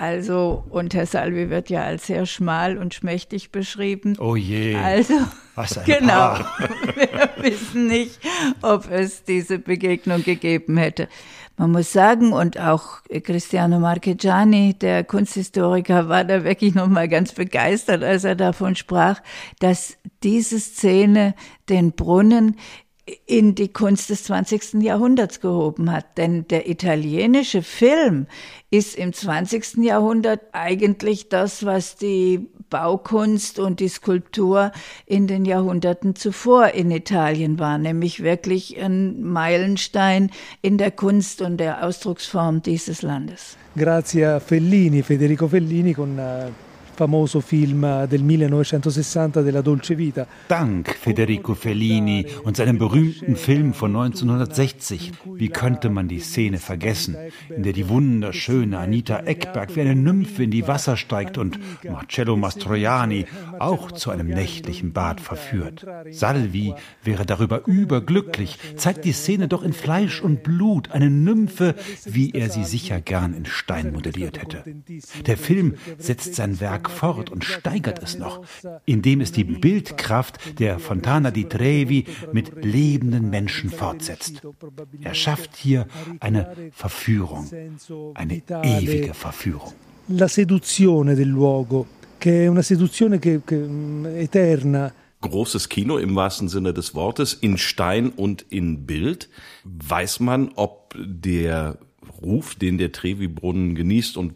Also, 0.00 0.64
und 0.70 0.94
Herr 0.94 1.04
Salvi 1.04 1.50
wird 1.50 1.68
ja 1.68 1.82
als 1.82 2.06
sehr 2.06 2.24
schmal 2.24 2.78
und 2.78 2.94
schmächtig 2.94 3.52
beschrieben. 3.52 4.16
Oh 4.18 4.34
je. 4.34 4.74
Also, 4.74 5.12
Was 5.56 5.76
ein 5.76 5.84
genau. 5.84 6.14
Paar. 6.14 6.46
Wir 6.94 7.30
wissen 7.42 7.86
nicht, 7.86 8.18
ob 8.62 8.90
es 8.90 9.24
diese 9.24 9.58
Begegnung 9.58 10.24
gegeben 10.24 10.78
hätte. 10.78 11.06
Man 11.58 11.72
muss 11.72 11.92
sagen, 11.92 12.32
und 12.32 12.58
auch 12.58 13.02
Cristiano 13.22 13.78
Marchegiani, 13.78 14.72
der 14.72 15.04
Kunsthistoriker, 15.04 16.08
war 16.08 16.24
da 16.24 16.44
wirklich 16.44 16.74
nochmal 16.74 17.06
ganz 17.06 17.32
begeistert, 17.32 18.02
als 18.02 18.24
er 18.24 18.36
davon 18.36 18.76
sprach, 18.76 19.20
dass 19.58 19.98
diese 20.22 20.60
Szene 20.60 21.34
den 21.68 21.92
Brunnen 21.92 22.56
in 23.26 23.54
die 23.54 23.72
Kunst 23.72 24.10
des 24.10 24.24
20. 24.24 24.82
Jahrhunderts 24.82 25.40
gehoben 25.40 25.90
hat. 25.90 26.18
Denn 26.18 26.46
der 26.48 26.68
italienische 26.68 27.62
Film 27.62 28.26
ist 28.70 28.96
im 28.96 29.12
20. 29.12 29.78
Jahrhundert 29.78 30.40
eigentlich 30.52 31.28
das, 31.28 31.64
was 31.64 31.96
die 31.96 32.48
Baukunst 32.70 33.58
und 33.58 33.80
die 33.80 33.88
Skulptur 33.88 34.70
in 35.06 35.26
den 35.26 35.44
Jahrhunderten 35.44 36.14
zuvor 36.14 36.68
in 36.68 36.90
Italien 36.90 37.58
war, 37.58 37.78
nämlich 37.78 38.22
wirklich 38.22 38.80
ein 38.80 39.22
Meilenstein 39.22 40.30
in 40.62 40.78
der 40.78 40.92
Kunst 40.92 41.42
und 41.42 41.58
der 41.58 41.84
Ausdrucksform 41.84 42.62
dieses 42.62 43.02
Landes. 43.02 43.56
Grazie 43.76 44.24
a 44.24 44.40
Fellini, 44.40 45.02
Federico 45.02 45.48
Fellini 45.48 45.94
con 45.94 46.18
uh 46.18 46.69
famoso 47.00 47.40
film 47.40 47.80
del 48.10 48.20
1960 48.20 49.42
della 49.42 49.62
Dolce 49.62 49.96
Vita. 49.96 50.26
Dank 50.48 50.94
Federico 50.94 51.54
Fellini 51.54 52.26
und 52.44 52.58
seinem 52.58 52.76
berühmten 52.76 53.36
Film 53.36 53.72
von 53.72 53.96
1960. 53.96 55.12
Wie 55.32 55.48
könnte 55.48 55.88
man 55.88 56.08
die 56.08 56.20
Szene 56.20 56.58
vergessen, 56.58 57.16
in 57.48 57.62
der 57.62 57.72
die 57.72 57.88
wunderschöne 57.88 58.78
Anita 58.78 59.20
Eckberg 59.20 59.74
wie 59.76 59.80
eine 59.80 59.94
Nymphe 59.94 60.42
in 60.42 60.50
die 60.50 60.68
Wasser 60.68 60.98
steigt 60.98 61.38
und 61.38 61.58
Marcello 61.84 62.36
Mastroianni 62.36 63.24
auch 63.58 63.92
zu 63.92 64.10
einem 64.10 64.26
nächtlichen 64.26 64.92
Bad 64.92 65.22
verführt. 65.22 65.86
Salvi 66.10 66.74
wäre 67.02 67.24
darüber 67.24 67.66
überglücklich, 67.66 68.58
zeigt 68.76 69.06
die 69.06 69.12
Szene 69.12 69.48
doch 69.48 69.62
in 69.62 69.72
Fleisch 69.72 70.20
und 70.20 70.42
Blut, 70.42 70.90
eine 70.90 71.08
Nymphe, 71.08 71.76
wie 72.04 72.32
er 72.32 72.50
sie 72.50 72.64
sicher 72.64 73.00
gern 73.00 73.32
in 73.32 73.46
Stein 73.46 73.90
modelliert 73.94 74.42
hätte. 74.42 74.64
Der 75.24 75.38
Film 75.38 75.76
setzt 75.96 76.34
sein 76.34 76.60
Werk 76.60 76.89
fort 76.90 77.30
und 77.30 77.44
steigert 77.44 78.02
es 78.02 78.18
noch, 78.18 78.42
indem 78.84 79.20
es 79.20 79.32
die 79.32 79.44
Bildkraft 79.44 80.58
der 80.58 80.78
Fontana 80.78 81.30
di 81.30 81.44
Trevi 81.44 82.04
mit 82.32 82.64
lebenden 82.64 83.30
Menschen 83.30 83.70
fortsetzt. 83.70 84.42
Er 85.02 85.14
schafft 85.14 85.56
hier 85.56 85.86
eine 86.20 86.54
Verführung, 86.72 87.48
eine 88.14 88.42
ewige 88.62 89.14
Verführung. 89.14 89.72
La 90.12 90.26
seduzione 90.26 91.14
del 91.14 91.28
luogo, 91.28 91.86
che 92.18 92.44
è 92.44 92.46
una 92.48 92.62
seduzione 92.62 93.20
che, 93.20 93.42
che 93.44 93.56
mm, 93.56 94.06
eterna. 94.06 94.92
Großes 95.20 95.68
Kino 95.68 95.98
im 95.98 96.16
wahrsten 96.16 96.48
Sinne 96.48 96.72
des 96.72 96.94
Wortes, 96.94 97.34
in 97.34 97.58
Stein 97.58 98.08
und 98.08 98.44
in 98.48 98.86
Bild. 98.86 99.28
Weiß 99.64 100.18
man, 100.18 100.50
ob 100.56 100.94
der 100.98 101.78
Ruf, 102.22 102.54
den 102.54 102.78
der 102.78 102.90
Trevi-Brunnen 102.90 103.74
genießt 103.74 104.16
und 104.16 104.32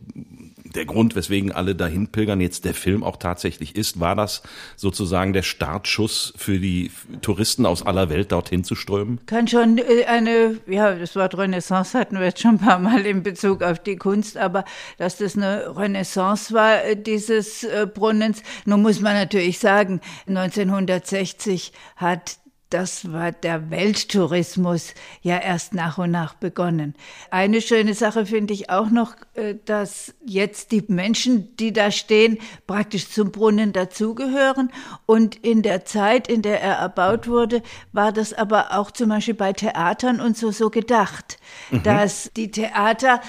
der 0.74 0.84
Grund, 0.84 1.14
weswegen 1.14 1.52
alle 1.52 1.74
dahin 1.74 2.08
pilgern, 2.08 2.40
jetzt 2.40 2.64
der 2.64 2.74
Film 2.74 3.02
auch 3.02 3.16
tatsächlich 3.16 3.76
ist. 3.76 4.00
War 4.00 4.16
das 4.16 4.42
sozusagen 4.76 5.32
der 5.32 5.42
Startschuss 5.42 6.32
für 6.36 6.58
die 6.58 6.90
Touristen 7.22 7.66
aus 7.66 7.84
aller 7.84 8.10
Welt 8.10 8.32
dorthin 8.32 8.64
zu 8.64 8.74
strömen? 8.74 9.20
Kann 9.26 9.48
schon 9.48 9.78
äh, 9.78 10.04
eine, 10.06 10.58
ja, 10.66 10.94
das 10.94 11.16
Wort 11.16 11.36
Renaissance 11.36 11.98
hatten 11.98 12.18
wir 12.18 12.26
jetzt 12.26 12.40
schon 12.40 12.56
ein 12.56 12.58
paar 12.58 12.78
Mal 12.78 13.06
in 13.06 13.22
Bezug 13.22 13.62
auf 13.62 13.78
die 13.78 13.96
Kunst, 13.96 14.36
aber 14.36 14.64
dass 14.98 15.18
das 15.18 15.36
eine 15.36 15.76
Renaissance 15.76 16.52
war, 16.52 16.84
äh, 16.84 16.96
dieses 16.96 17.64
äh, 17.64 17.86
Brunnens. 17.92 18.42
Nun 18.64 18.82
muss 18.82 19.00
man 19.00 19.14
natürlich 19.14 19.58
sagen, 19.58 20.00
1960 20.26 21.72
hat 21.96 22.38
das 22.74 23.12
war 23.12 23.30
der 23.30 23.70
Welttourismus 23.70 24.94
ja 25.22 25.38
erst 25.38 25.74
nach 25.74 25.96
und 25.96 26.10
nach 26.10 26.34
begonnen. 26.34 26.96
Eine 27.30 27.60
schöne 27.60 27.94
Sache 27.94 28.26
finde 28.26 28.52
ich 28.52 28.68
auch 28.68 28.90
noch, 28.90 29.14
äh, 29.34 29.54
dass 29.64 30.12
jetzt 30.26 30.72
die 30.72 30.82
Menschen, 30.88 31.56
die 31.56 31.72
da 31.72 31.92
stehen, 31.92 32.38
praktisch 32.66 33.08
zum 33.08 33.30
Brunnen 33.30 33.72
dazugehören. 33.72 34.72
Und 35.06 35.36
in 35.36 35.62
der 35.62 35.84
Zeit, 35.84 36.26
in 36.26 36.42
der 36.42 36.60
er 36.60 36.74
erbaut 36.74 37.28
wurde, 37.28 37.62
war 37.92 38.10
das 38.10 38.32
aber 38.32 38.76
auch 38.76 38.90
zum 38.90 39.10
Beispiel 39.10 39.34
bei 39.34 39.52
Theatern 39.52 40.20
und 40.20 40.36
so 40.36 40.50
so 40.50 40.68
gedacht, 40.68 41.38
mhm. 41.70 41.84
dass 41.84 42.32
die 42.36 42.50
Theater 42.50 43.20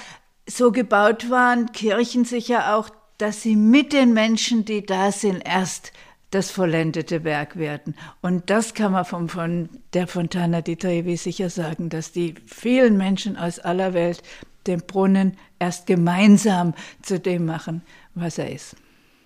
so 0.48 0.72
gebaut 0.72 1.30
waren, 1.30 1.70
Kirchen 1.70 2.24
sicher 2.24 2.74
auch, 2.74 2.90
dass 3.18 3.42
sie 3.42 3.54
mit 3.54 3.92
den 3.92 4.12
Menschen, 4.12 4.64
die 4.64 4.84
da 4.84 5.12
sind, 5.12 5.40
erst 5.46 5.92
das 6.30 6.50
vollendete 6.50 7.24
Werk 7.24 7.56
werden. 7.56 7.94
Und 8.20 8.50
das 8.50 8.74
kann 8.74 8.92
man 8.92 9.04
von, 9.04 9.28
von 9.28 9.68
der 9.92 10.06
Fontana 10.06 10.60
di 10.60 10.76
Trevi 10.76 11.16
sicher 11.16 11.50
sagen, 11.50 11.88
dass 11.88 12.12
die 12.12 12.34
vielen 12.46 12.96
Menschen 12.96 13.36
aus 13.36 13.58
aller 13.58 13.94
Welt 13.94 14.22
den 14.66 14.80
Brunnen 14.80 15.36
erst 15.58 15.86
gemeinsam 15.86 16.74
zu 17.02 17.20
dem 17.20 17.46
machen, 17.46 17.82
was 18.14 18.38
er 18.38 18.50
ist. 18.50 18.76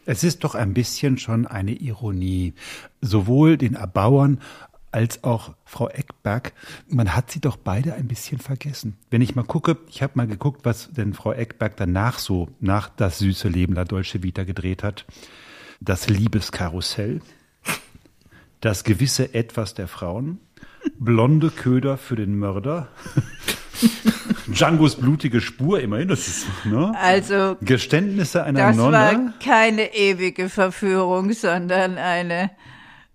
Es 0.06 0.24
ist 0.24 0.44
doch 0.44 0.54
ein 0.54 0.74
bisschen 0.74 1.18
schon 1.18 1.46
eine 1.46 1.72
Ironie, 1.72 2.54
sowohl 3.00 3.56
den 3.56 3.74
Erbauern 3.74 4.40
als 4.92 5.22
auch 5.24 5.54
Frau 5.64 5.88
Eckberg. 5.88 6.52
Man 6.88 7.14
hat 7.14 7.30
sie 7.30 7.40
doch 7.40 7.56
beide 7.56 7.94
ein 7.94 8.08
bisschen 8.08 8.38
vergessen. 8.38 8.96
Wenn 9.08 9.22
ich 9.22 9.36
mal 9.36 9.44
gucke, 9.44 9.78
ich 9.88 10.02
habe 10.02 10.14
mal 10.16 10.26
geguckt, 10.26 10.64
was 10.64 10.90
denn 10.90 11.14
Frau 11.14 11.32
Eckberg 11.32 11.76
danach 11.76 12.18
so 12.18 12.48
nach 12.60 12.88
das 12.88 13.18
süße 13.18 13.48
Leben 13.48 13.74
La 13.74 13.84
Dolce 13.84 14.22
Vita 14.22 14.44
gedreht 14.44 14.82
hat 14.82 15.06
das 15.80 16.08
Liebeskarussell, 16.08 17.20
das 18.60 18.84
gewisse 18.84 19.34
Etwas 19.34 19.74
der 19.74 19.88
Frauen, 19.88 20.38
blonde 20.98 21.50
Köder 21.50 21.96
für 21.96 22.16
den 22.16 22.38
Mörder. 22.38 22.88
Djangos 24.46 24.96
blutige 24.96 25.40
Spur, 25.40 25.80
immerhin, 25.80 26.08
das 26.08 26.26
ist, 26.28 26.46
ne? 26.64 26.92
Also. 27.00 27.56
Geständnisse 27.62 28.44
einer 28.44 28.68
das 28.68 28.76
Nonne. 28.76 28.92
Das 28.92 29.14
war 29.14 29.32
keine 29.42 29.94
ewige 29.94 30.48
Verführung, 30.48 31.32
sondern 31.32 31.96
eine, 31.96 32.50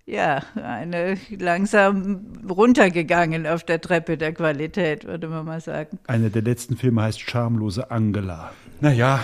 ja, 0.05 0.41
eine 0.55 1.18
langsam 1.38 2.34
runtergegangen 2.49 3.45
auf 3.47 3.63
der 3.63 3.82
Treppe 3.82 4.18
der 4.18 4.34
Qualität, 4.34 5.05
würde 5.05 5.28
man 5.28 5.45
mal 5.45 5.61
sagen. 5.61 5.99
Einer 6.07 6.30
der 6.30 6.41
letzten 6.41 6.78
Filme 6.78 7.03
heißt 7.03 7.20
Schamlose 7.20 7.91
Angela. 7.91 8.51
Naja, 8.80 9.20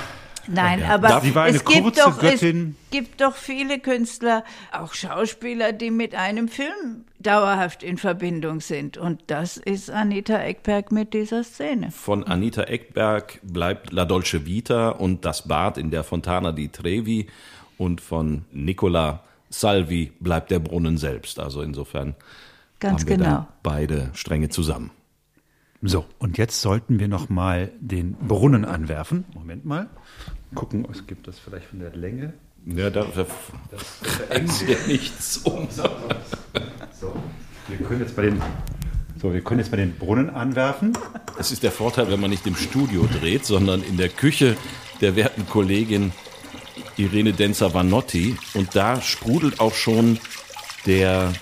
Nein, 0.48 0.84
aber 0.84 1.22
es, 1.48 1.64
gibt 1.66 1.98
doch, 1.98 2.22
es 2.24 2.42
gibt 2.90 3.22
doch 3.22 3.36
viele 3.36 3.80
Künstler, 3.80 4.44
auch 4.72 4.94
Schauspieler, 4.94 5.74
die 5.74 5.92
mit 5.92 6.16
einem 6.16 6.48
Film 6.48 7.06
dauerhaft 7.20 7.84
in 7.84 7.98
Verbindung 7.98 8.62
sind. 8.62 8.98
Und 8.98 9.22
das 9.28 9.58
ist 9.58 9.90
Anita 9.90 10.38
Eckberg 10.38 10.92
mit 10.92 11.14
dieser 11.14 11.44
Szene. 11.44 11.92
Von 11.92 12.24
Anita 12.24 12.64
Eckberg 12.64 13.40
bleibt 13.44 13.92
La 13.92 14.06
Dolce 14.06 14.46
Vita 14.46 14.90
und 14.90 15.26
das 15.26 15.48
Bad 15.48 15.78
in 15.78 15.92
der 15.92 16.04
Fontana 16.04 16.52
di 16.52 16.70
Trevi. 16.70 17.28
Und 17.78 18.02
von 18.02 18.46
Nicola 18.52 19.24
Salvi 19.50 20.12
bleibt 20.20 20.52
der 20.52 20.60
Brunnen 20.60 20.98
selbst. 20.98 21.40
Also 21.40 21.62
insofern 21.62 22.16
Ganz 22.80 23.02
haben 23.02 23.10
wir 23.10 23.18
genau. 23.18 23.48
beide 23.64 24.10
Stränge 24.14 24.50
zusammen. 24.50 24.92
So, 25.82 26.06
und 26.20 26.38
jetzt 26.38 26.62
sollten 26.62 27.00
wir 27.00 27.08
noch 27.08 27.30
mal 27.30 27.72
den 27.80 28.14
Brunnen 28.14 28.66
anwerfen. 28.66 29.26
Moment 29.34 29.66
mal. 29.66 29.90
Gucken, 30.54 30.88
es 30.92 31.08
gibt 31.08 31.28
das 31.28 31.40
vielleicht 31.40 31.66
von 31.66 31.80
der 31.80 31.96
Länge. 31.96 32.34
Ja, 32.66 32.92
da, 32.92 33.04
da, 33.16 33.26
verändert 33.26 34.68
ja 34.68 34.78
nichts 34.88 35.38
um. 35.38 35.68
So, 35.72 35.84
wir 37.68 37.78
können 37.88 38.02
jetzt 38.02 38.16
bei 38.16 38.24
den 38.24 38.42
so, 39.22 39.34
wir 39.34 39.42
können 39.42 39.60
jetzt 39.60 39.72
mal 39.72 39.78
den 39.78 39.96
Brunnen 39.96 40.32
anwerfen. 40.32 40.94
Das 41.38 41.52
ist 41.52 41.62
der 41.62 41.72
Vorteil, 41.72 42.10
wenn 42.10 42.20
man 42.20 42.32
nicht 42.32 42.48
im 42.48 42.56
Studio 42.56 43.08
dreht, 43.20 43.46
sondern 43.46 43.84
in 43.84 43.98
der 43.98 44.10
Küche 44.10 44.58
der 45.00 45.16
werten 45.16 45.48
Kollegin 45.48 46.12
Irene 46.98 47.32
Denzer-Vanotti. 47.34 48.36
Und 48.56 48.76
da 48.76 49.00
sprudelt 49.00 49.60
auch 49.60 49.76
schon 49.76 50.18
der 50.88 51.34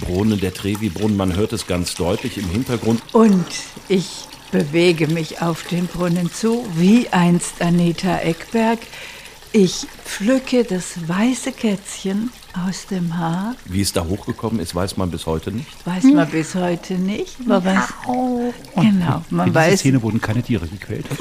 Brunnen, 0.00 0.40
der 0.40 0.54
Trevi-Brunnen. 0.54 1.16
Man 1.16 1.36
hört 1.36 1.52
es 1.52 1.66
ganz 1.66 1.94
deutlich 1.94 2.38
im 2.38 2.48
Hintergrund. 2.48 3.02
Und 3.12 3.46
ich 3.88 4.26
bewege 4.50 5.06
mich 5.06 5.40
auf 5.40 5.64
den 5.64 5.86
Brunnen 5.86 6.30
zu, 6.32 6.66
wie 6.76 7.08
einst 7.08 7.60
Anita 7.60 8.18
Eckberg. 8.18 8.78
Ich 9.52 9.86
pflücke 10.04 10.64
das 10.64 11.08
weiße 11.08 11.52
Kätzchen 11.52 12.30
aus 12.66 12.86
dem 12.86 13.16
Haar. 13.18 13.54
Wie 13.64 13.80
es 13.80 13.92
da 13.92 14.04
hochgekommen 14.04 14.60
ist, 14.60 14.74
weiß 14.74 14.96
man 14.96 15.10
bis 15.10 15.26
heute 15.26 15.50
nicht. 15.52 15.86
Weiß 15.86 16.04
man 16.04 16.28
bis 16.28 16.54
heute 16.54 16.94
nicht. 16.94 17.44
Man 17.46 17.64
weiß, 17.64 17.84
genau, 18.76 19.22
man 19.30 19.48
In 19.48 19.54
weiß. 19.54 19.64
dieser 19.66 19.76
Szene 19.78 20.02
wurden 20.02 20.20
keine 20.20 20.42
Tiere 20.42 20.66
gequält. 20.66 21.06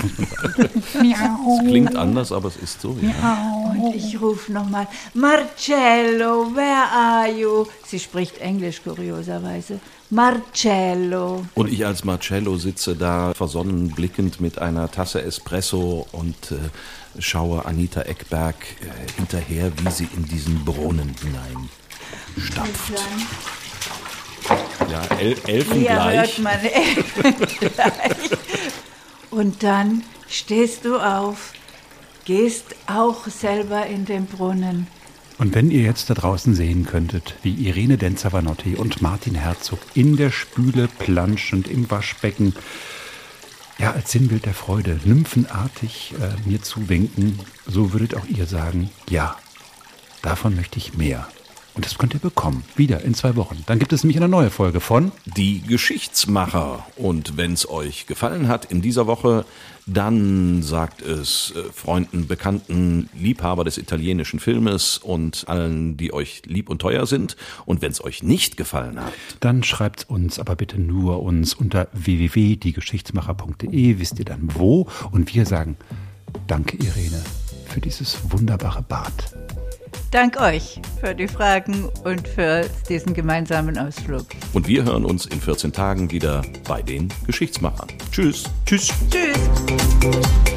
Es 0.64 1.68
klingt 1.68 1.96
anders, 1.96 2.32
aber 2.32 2.48
es 2.50 2.58
ist 2.58 2.82
so. 2.82 2.98
Ja. 3.02 3.72
Und 3.72 3.96
ich 3.96 4.20
rufe 4.22 4.52
nochmal, 4.52 4.88
Marcello, 5.14 6.54
where 6.56 6.88
are 6.92 7.32
you? 7.32 7.66
Sie 7.86 8.00
spricht 8.00 8.38
Englisch 8.40 8.82
kurioserweise. 8.84 9.80
Marcello. 10.12 11.46
Und 11.56 11.72
ich 11.72 11.86
als 11.86 12.04
Marcello 12.04 12.58
sitze 12.58 12.96
da 12.98 13.34
versonnen 13.34 13.92
blickend 13.92 14.42
mit 14.42 14.60
einer 14.60 14.92
Tasse 14.92 15.22
Espresso 15.22 16.06
und 16.12 16.52
äh, 16.52 16.58
schaue 17.22 17.66
Anita 17.66 18.02
Eckberg 18.02 18.56
äh, 18.82 19.12
hinterher, 19.16 19.72
wie 19.78 19.90
sie 19.90 20.10
in 20.16 20.26
diesen 20.26 20.66
Brunnen 20.66 21.16
hinein 21.22 21.70
stapft. 22.38 22.92
Ja, 24.92 25.02
El 25.18 25.38
Elfengleich. 25.48 26.18
hört 26.18 26.40
man 26.40 26.60
Elfengleich. 26.60 28.32
Und 29.30 29.64
dann 29.64 30.04
stehst 30.28 30.84
du 30.84 30.98
auf, 30.98 31.54
gehst 32.26 32.76
auch 32.86 33.28
selber 33.28 33.86
in 33.86 34.04
den 34.04 34.26
Brunnen. 34.26 34.88
Und 35.42 35.56
wenn 35.56 35.72
ihr 35.72 35.82
jetzt 35.82 36.08
da 36.08 36.14
draußen 36.14 36.54
sehen 36.54 36.86
könntet, 36.86 37.34
wie 37.42 37.68
Irene 37.68 37.98
Denzavanotti 37.98 38.76
und 38.76 39.02
Martin 39.02 39.34
Herzog 39.34 39.80
in 39.96 40.16
der 40.16 40.30
Spüle 40.30 40.88
planschend 40.88 41.68
im 41.68 41.90
Waschbecken, 41.90 42.54
ja, 43.80 43.92
als 43.92 44.12
Sinnbild 44.12 44.46
der 44.46 44.54
Freude, 44.54 45.00
nymphenartig 45.04 46.14
äh, 46.22 46.48
mir 46.48 46.62
zuwinken, 46.62 47.40
so 47.66 47.92
würdet 47.92 48.14
auch 48.14 48.28
ihr 48.28 48.46
sagen, 48.46 48.92
ja, 49.10 49.36
davon 50.22 50.56
möchte 50.56 50.78
ich 50.78 50.94
mehr. 50.94 51.28
Und 51.74 51.86
das 51.86 51.98
könnt 51.98 52.14
ihr 52.14 52.20
bekommen, 52.20 52.66
wieder 52.76 53.02
in 53.02 53.14
zwei 53.14 53.38
Wochen. 53.38 53.64
Dann 53.66 53.80
gibt 53.80 53.94
es 53.94 54.04
nämlich 54.04 54.18
eine 54.18 54.28
neue 54.28 54.50
Folge 54.50 54.82
von 54.82 55.14
Die 55.26 55.62
Geschichtsmacher. 55.62 56.86
Und 56.98 57.38
wenn 57.38 57.54
es 57.54 57.70
euch 57.70 58.08
gefallen 58.08 58.50
hat 58.50 58.66
in 58.66 58.82
dieser 58.82 59.08
Woche, 59.08 59.46
dann 59.86 60.62
sagt 60.64 61.02
es 61.02 61.54
äh, 61.56 61.64
Freunden, 61.72 62.28
Bekannten, 62.28 63.10
Liebhaber 63.18 63.64
des 63.64 63.78
italienischen 63.78 64.40
Filmes 64.40 64.98
und 64.98 65.46
allen, 65.48 65.98
die 65.98 66.14
euch 66.14 66.42
lieb 66.46 66.70
und 66.70 66.80
teuer 66.80 67.06
sind. 67.06 67.36
Und 67.66 67.82
wenn 67.82 67.92
es 67.92 68.04
euch 68.04 68.22
nicht 68.22 68.58
gefallen 68.58 69.00
hat, 69.00 69.14
Dann 69.40 69.64
schreibt 69.64 70.10
uns 70.10 70.40
aber 70.40 70.56
bitte 70.56 70.80
nur 70.80 71.24
uns 71.24 71.54
unter 71.54 71.88
www.diegeschichtsmacher.de, 71.94 74.00
wisst 74.00 74.20
ihr 74.20 74.26
dann 74.26 74.50
wo. 74.54 74.88
Und 75.12 75.34
wir 75.34 75.46
sagen 75.46 75.78
Danke, 76.48 76.78
Irene, 76.78 77.22
für 77.66 77.82
dieses 77.82 78.32
wunderbare 78.32 78.82
Bad. 78.82 79.36
Dank 80.12 80.40
euch 80.40 80.82
für 81.00 81.16
die 81.16 81.28
Fragen 81.28 81.90
und 82.04 82.28
für 82.28 82.70
diesen 82.90 83.14
gemeinsamen 83.14 83.78
Ausflug. 83.78 84.26
und 84.54 84.68
wir 84.68 84.84
hören 84.84 85.06
uns 85.06 85.26
in 85.26 85.40
14 85.40 85.72
Tagen 85.72 86.12
wieder 86.12 86.42
bei 86.68 86.82
den 86.82 87.10
Geschichtsmachern. 87.26 87.88
Tschüss. 88.12 88.44
Tschüss. 88.66 88.92
Tschüss. 89.10 90.51